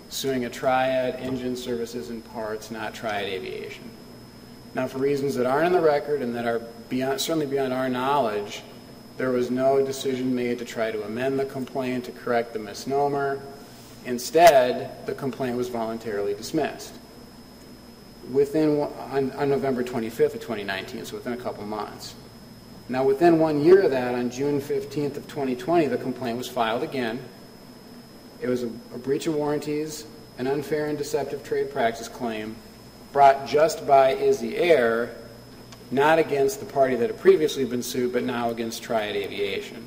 [0.10, 3.90] suing a triad, engine services and parts, not triad aviation.
[4.76, 7.90] Now, for reasons that aren't in the record and that are beyond, certainly beyond our
[7.90, 8.64] knowledge,
[9.18, 13.40] there was no decision made to try to amend the complaint to correct the misnomer.
[14.06, 16.94] Instead, the complaint was voluntarily dismissed
[18.32, 22.16] within, on, on November 25th of 2019, so within a couple months.
[22.90, 26.84] Now, within one year of that, on June 15th of 2020, the complaint was filed
[26.84, 27.20] again.
[28.42, 30.06] It was a, a breach of warranties,
[30.38, 32.56] an unfair and deceptive trade practice claim
[33.14, 35.16] brought just by Izzy Air,
[35.92, 39.86] not against the party that had previously been sued, but now against Triad Aviation.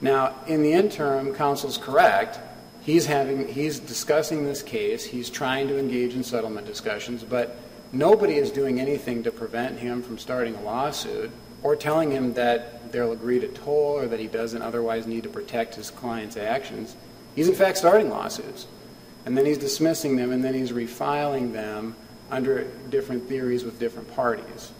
[0.00, 2.38] Now, in the interim, counsel's correct.
[2.82, 5.04] He's having, he's discussing this case.
[5.04, 7.56] He's trying to engage in settlement discussions, but
[7.92, 11.30] nobody is doing anything to prevent him from starting a lawsuit
[11.62, 15.28] or telling him that they'll agree to toll or that he doesn't otherwise need to
[15.28, 16.96] protect his client's actions.
[17.34, 18.66] He's in fact starting lawsuits.
[19.26, 21.94] And then he's dismissing them and then he's refiling them
[22.30, 24.72] under different theories with different parties.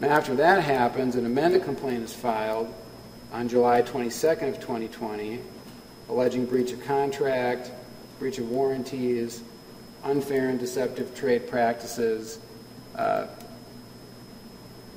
[0.00, 2.72] Now, after that happens, an amended complaint is filed
[3.32, 5.40] on July 22nd of 2020,
[6.08, 7.70] alleging breach of contract,
[8.18, 9.42] breach of warranties,
[10.04, 12.38] unfair and deceptive trade practices,
[12.96, 13.26] uh,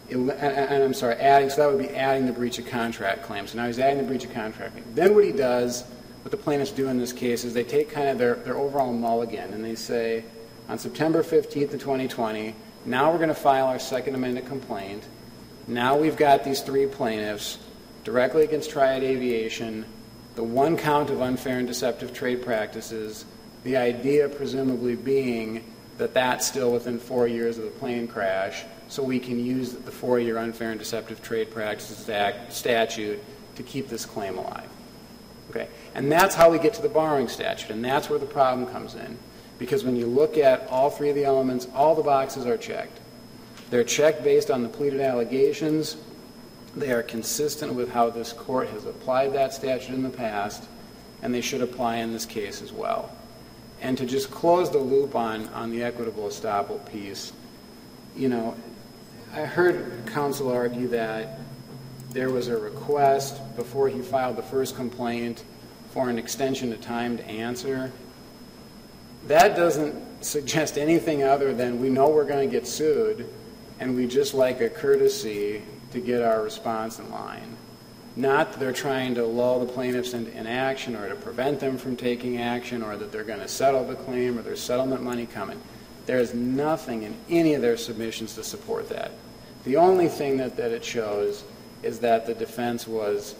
[0.09, 3.47] and, I'm sorry, adding, so that would be adding the breach of contract claim.
[3.47, 4.77] So now he's adding the breach of contract.
[4.93, 5.83] Then what he does,
[6.21, 8.93] what the plaintiffs do in this case, is they take kind of their, their overall
[8.93, 10.23] mulligan and they say,
[10.69, 15.03] on September 15th of 2020, now we're going to file our second amended complaint.
[15.67, 17.57] Now we've got these three plaintiffs
[18.03, 19.85] directly against Triad Aviation,
[20.35, 23.25] the one count of unfair and deceptive trade practices,
[23.63, 25.63] the idea presumably being
[25.97, 29.91] that that's still within four years of the plane crash, so we can use the
[29.91, 33.19] four-year unfair and deceptive trade practices act statute
[33.55, 34.69] to keep this claim alive.
[35.49, 38.67] Okay, and that's how we get to the borrowing statute, and that's where the problem
[38.67, 39.17] comes in,
[39.57, 42.99] because when you look at all three of the elements, all the boxes are checked.
[43.69, 45.97] They're checked based on the pleaded allegations.
[46.75, 50.63] They are consistent with how this court has applied that statute in the past,
[51.21, 53.11] and they should apply in this case as well.
[53.81, 57.31] And to just close the loop on, on the equitable estoppel piece,
[58.15, 58.55] you know,
[59.33, 61.39] I heard counsel argue that
[62.09, 65.43] there was a request before he filed the first complaint
[65.91, 67.91] for an extension of time to answer.
[69.27, 73.27] That doesn't suggest anything other than we know we're going to get sued,
[73.79, 75.61] and we just like a courtesy
[75.95, 77.55] to get our response in line.
[78.15, 81.95] Not that they're trying to lull the plaintiffs into inaction or to prevent them from
[81.95, 85.59] taking action or that they're going to settle the claim or there's settlement money coming.
[86.05, 89.11] There's nothing in any of their submissions to support that.
[89.63, 91.43] The only thing that, that it shows
[91.81, 93.35] is that the defense was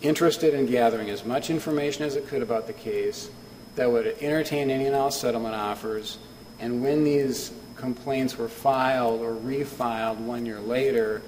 [0.00, 3.30] interested in gathering as much information as it could about the case,
[3.74, 6.18] that would entertain any and all settlement offers,
[6.58, 11.22] and when these complaints were filed or refiled one year later,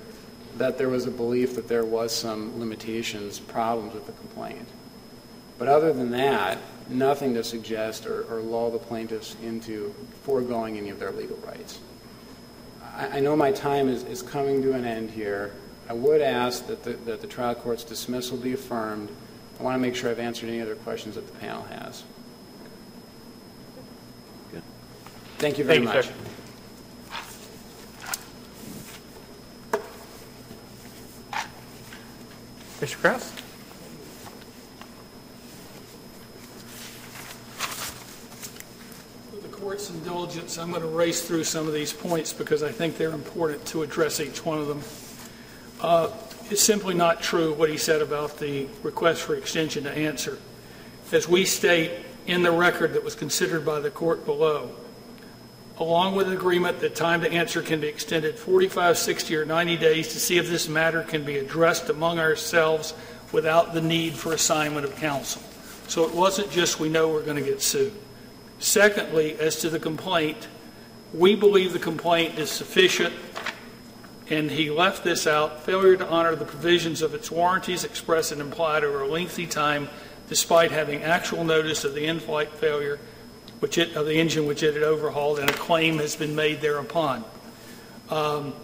[0.56, 4.68] that there was a belief that there was some limitations, problems with the complaint.
[5.58, 9.94] But other than that, nothing to suggest or, or lull the plaintiffs into
[10.24, 11.78] foregoing any of their legal rights.
[12.82, 15.52] I, I know my time is, is coming to an end here.
[15.88, 19.08] I would ask that the, that the trial court's dismissal be affirmed.
[19.58, 22.04] I want to make sure I've answered any other questions that the panel has.
[25.40, 26.06] Thank you very Thank you, much.
[26.06, 26.29] sir.
[32.80, 32.96] Mr.
[32.96, 33.32] Kraus?
[39.32, 42.72] With the court's indulgence, I'm going to race through some of these points because I
[42.72, 44.82] think they're important to address each one of them.
[45.80, 46.10] Uh,
[46.50, 50.38] It's simply not true what he said about the request for extension to answer.
[51.12, 51.92] As we state
[52.26, 54.70] in the record that was considered by the court below,
[55.80, 59.78] along with an agreement that time to answer can be extended 45, 60, or 90
[59.78, 62.92] days to see if this matter can be addressed among ourselves
[63.32, 65.42] without the need for assignment of counsel.
[65.88, 67.94] So it wasn't just we know we're going to get sued.
[68.58, 70.48] Secondly, as to the complaint,
[71.14, 73.14] we believe the complaint is sufficient,
[74.28, 78.42] and he left this out, failure to honor the provisions of its warranties expressed and
[78.42, 79.88] implied over a lengthy time
[80.28, 83.00] despite having actual notice of the in-flight failure
[83.60, 86.60] which it, of the engine which it had overhauled, and a claim has been made
[86.60, 87.24] thereupon.
[88.08, 88.54] Um,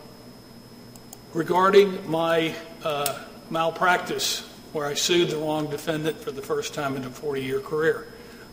[1.32, 3.18] regarding my uh,
[3.50, 4.40] malpractice,
[4.72, 8.08] where I sued the wrong defendant for the first time in a 40-year career,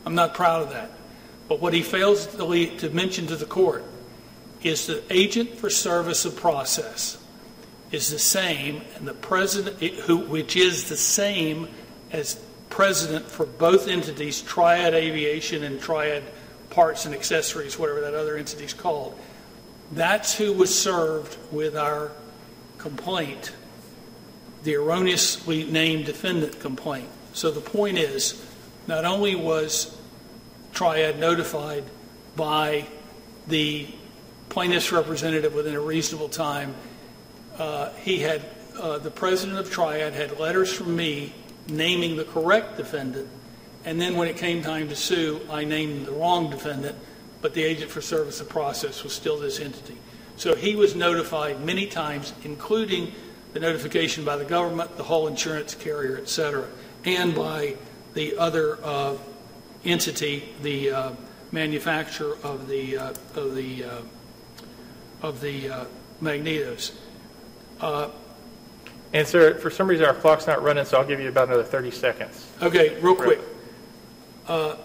[0.06, 0.92] I'm not proud of that.
[1.48, 3.84] But what he fails to, mention to the court
[4.62, 7.18] is the agent for service of process
[7.92, 11.68] is the same, and the president, who, which is the same
[12.12, 12.40] as
[12.70, 16.24] president for both entities, Triad Aviation and Triad
[16.74, 19.18] Parts and Accessories, whatever that other entity is called.
[19.92, 22.12] That's who was served with our
[22.78, 23.54] complaint,
[24.64, 27.10] the erroneously named defendant complaint.
[27.34, 28.44] So the point is,
[28.88, 29.96] not only was
[30.74, 31.84] Triad notified
[32.36, 32.88] by
[33.48, 33.88] the
[34.50, 36.76] plaintiff's representative within a reasonable time,
[37.58, 38.42] uh, he had,
[38.80, 41.34] uh, the president of Triad had letters from me
[41.68, 43.30] naming the correct defendant,
[43.86, 46.98] and then when it came time to sue, I named the wrong defendant,
[47.42, 49.98] but the agent for service of process was still this entity.
[50.38, 53.12] So he was notified many times, including
[53.54, 56.68] the notification by the government, the whole insurance carrier, et cetera,
[57.06, 57.76] and by
[58.14, 59.16] the other uh,
[59.86, 61.12] entity, the uh,
[61.52, 64.02] manufacturer of the, uh, of the, uh,
[65.22, 65.86] of the uh,
[66.22, 66.94] magnetos.
[67.80, 68.10] Uh,
[69.14, 71.64] And sir, for some reason, our clock's not running, so I'll give you about another
[71.64, 72.48] 30 seconds.
[72.62, 73.40] Okay, real quick.
[74.48, 74.76] Uh,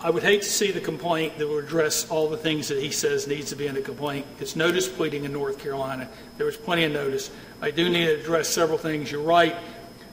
[0.00, 2.90] I would hate to see the complaint that would address all the things that he
[2.90, 4.26] says needs to be in the complaint.
[4.38, 6.08] It's notice pleading in North Carolina.
[6.36, 7.30] There was plenty of notice.
[7.62, 9.10] I do need to address several things.
[9.10, 9.56] You're right.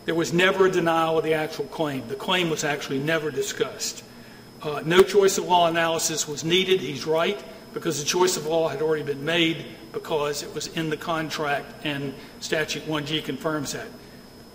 [0.06, 2.08] There was never a denial of the actual claim.
[2.08, 4.04] The claim was actually never discussed.
[4.62, 6.80] Uh, no choice of law analysis was needed.
[6.80, 7.44] He's right,
[7.74, 11.74] because the choice of law had already been made because it was in the contract
[11.84, 13.88] and statute 1G confirms that.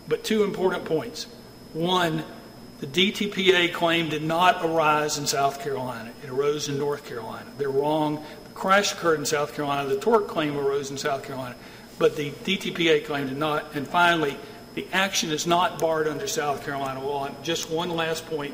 [0.09, 1.27] But two important points.
[1.73, 2.25] One,
[2.79, 6.13] the DTPA claim did not arise in South Carolina.
[6.23, 7.47] It arose in North Carolina.
[7.57, 8.23] They're wrong.
[8.45, 9.89] The crash occurred in South Carolina.
[9.89, 11.57] The tort claim arose in South Carolina.
[11.99, 13.75] But the DTPA claim did not.
[13.75, 14.37] And finally,
[14.75, 17.25] the action is not barred under South Carolina law.
[17.27, 18.53] And just one last point,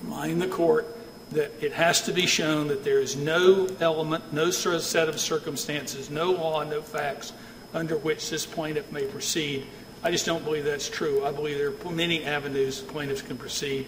[0.00, 0.86] remind the court
[1.30, 6.10] that it has to be shown that there is no element, no set of circumstances,
[6.10, 7.32] no law, no facts
[7.74, 9.66] under which this plaintiff may proceed.
[10.06, 11.24] I just don't believe that's true.
[11.24, 13.86] I believe there are many avenues plaintiffs can proceed.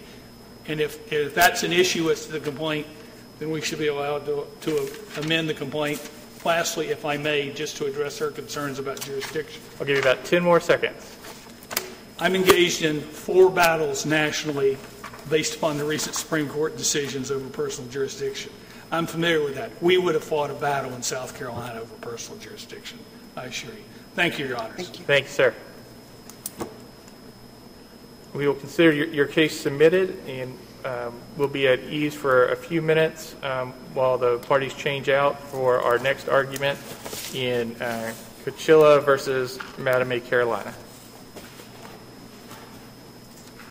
[0.67, 2.87] And if, if that's an issue with the complaint,
[3.39, 6.11] then we should be allowed to, to amend the complaint.
[6.43, 9.61] Lastly, if I may, just to address her concerns about jurisdiction.
[9.79, 11.15] I'll give you about 10 more seconds.
[12.19, 14.77] I'm engaged in four battles nationally
[15.29, 18.51] based upon the recent Supreme Court decisions over personal jurisdiction.
[18.91, 19.81] I'm familiar with that.
[19.81, 22.99] We would have fought a battle in South Carolina over personal jurisdiction,
[23.37, 23.83] I assure you.
[24.15, 24.75] Thank you, Your Honors.
[24.75, 25.05] Thank you.
[25.05, 25.55] Thank you, sir.
[28.33, 32.55] We will consider your, your case submitted, and um, we'll be at ease for a
[32.55, 36.79] few minutes um, while the parties change out for our next argument
[37.33, 38.13] in uh,
[38.45, 40.73] Coachella versus Madame Carolina.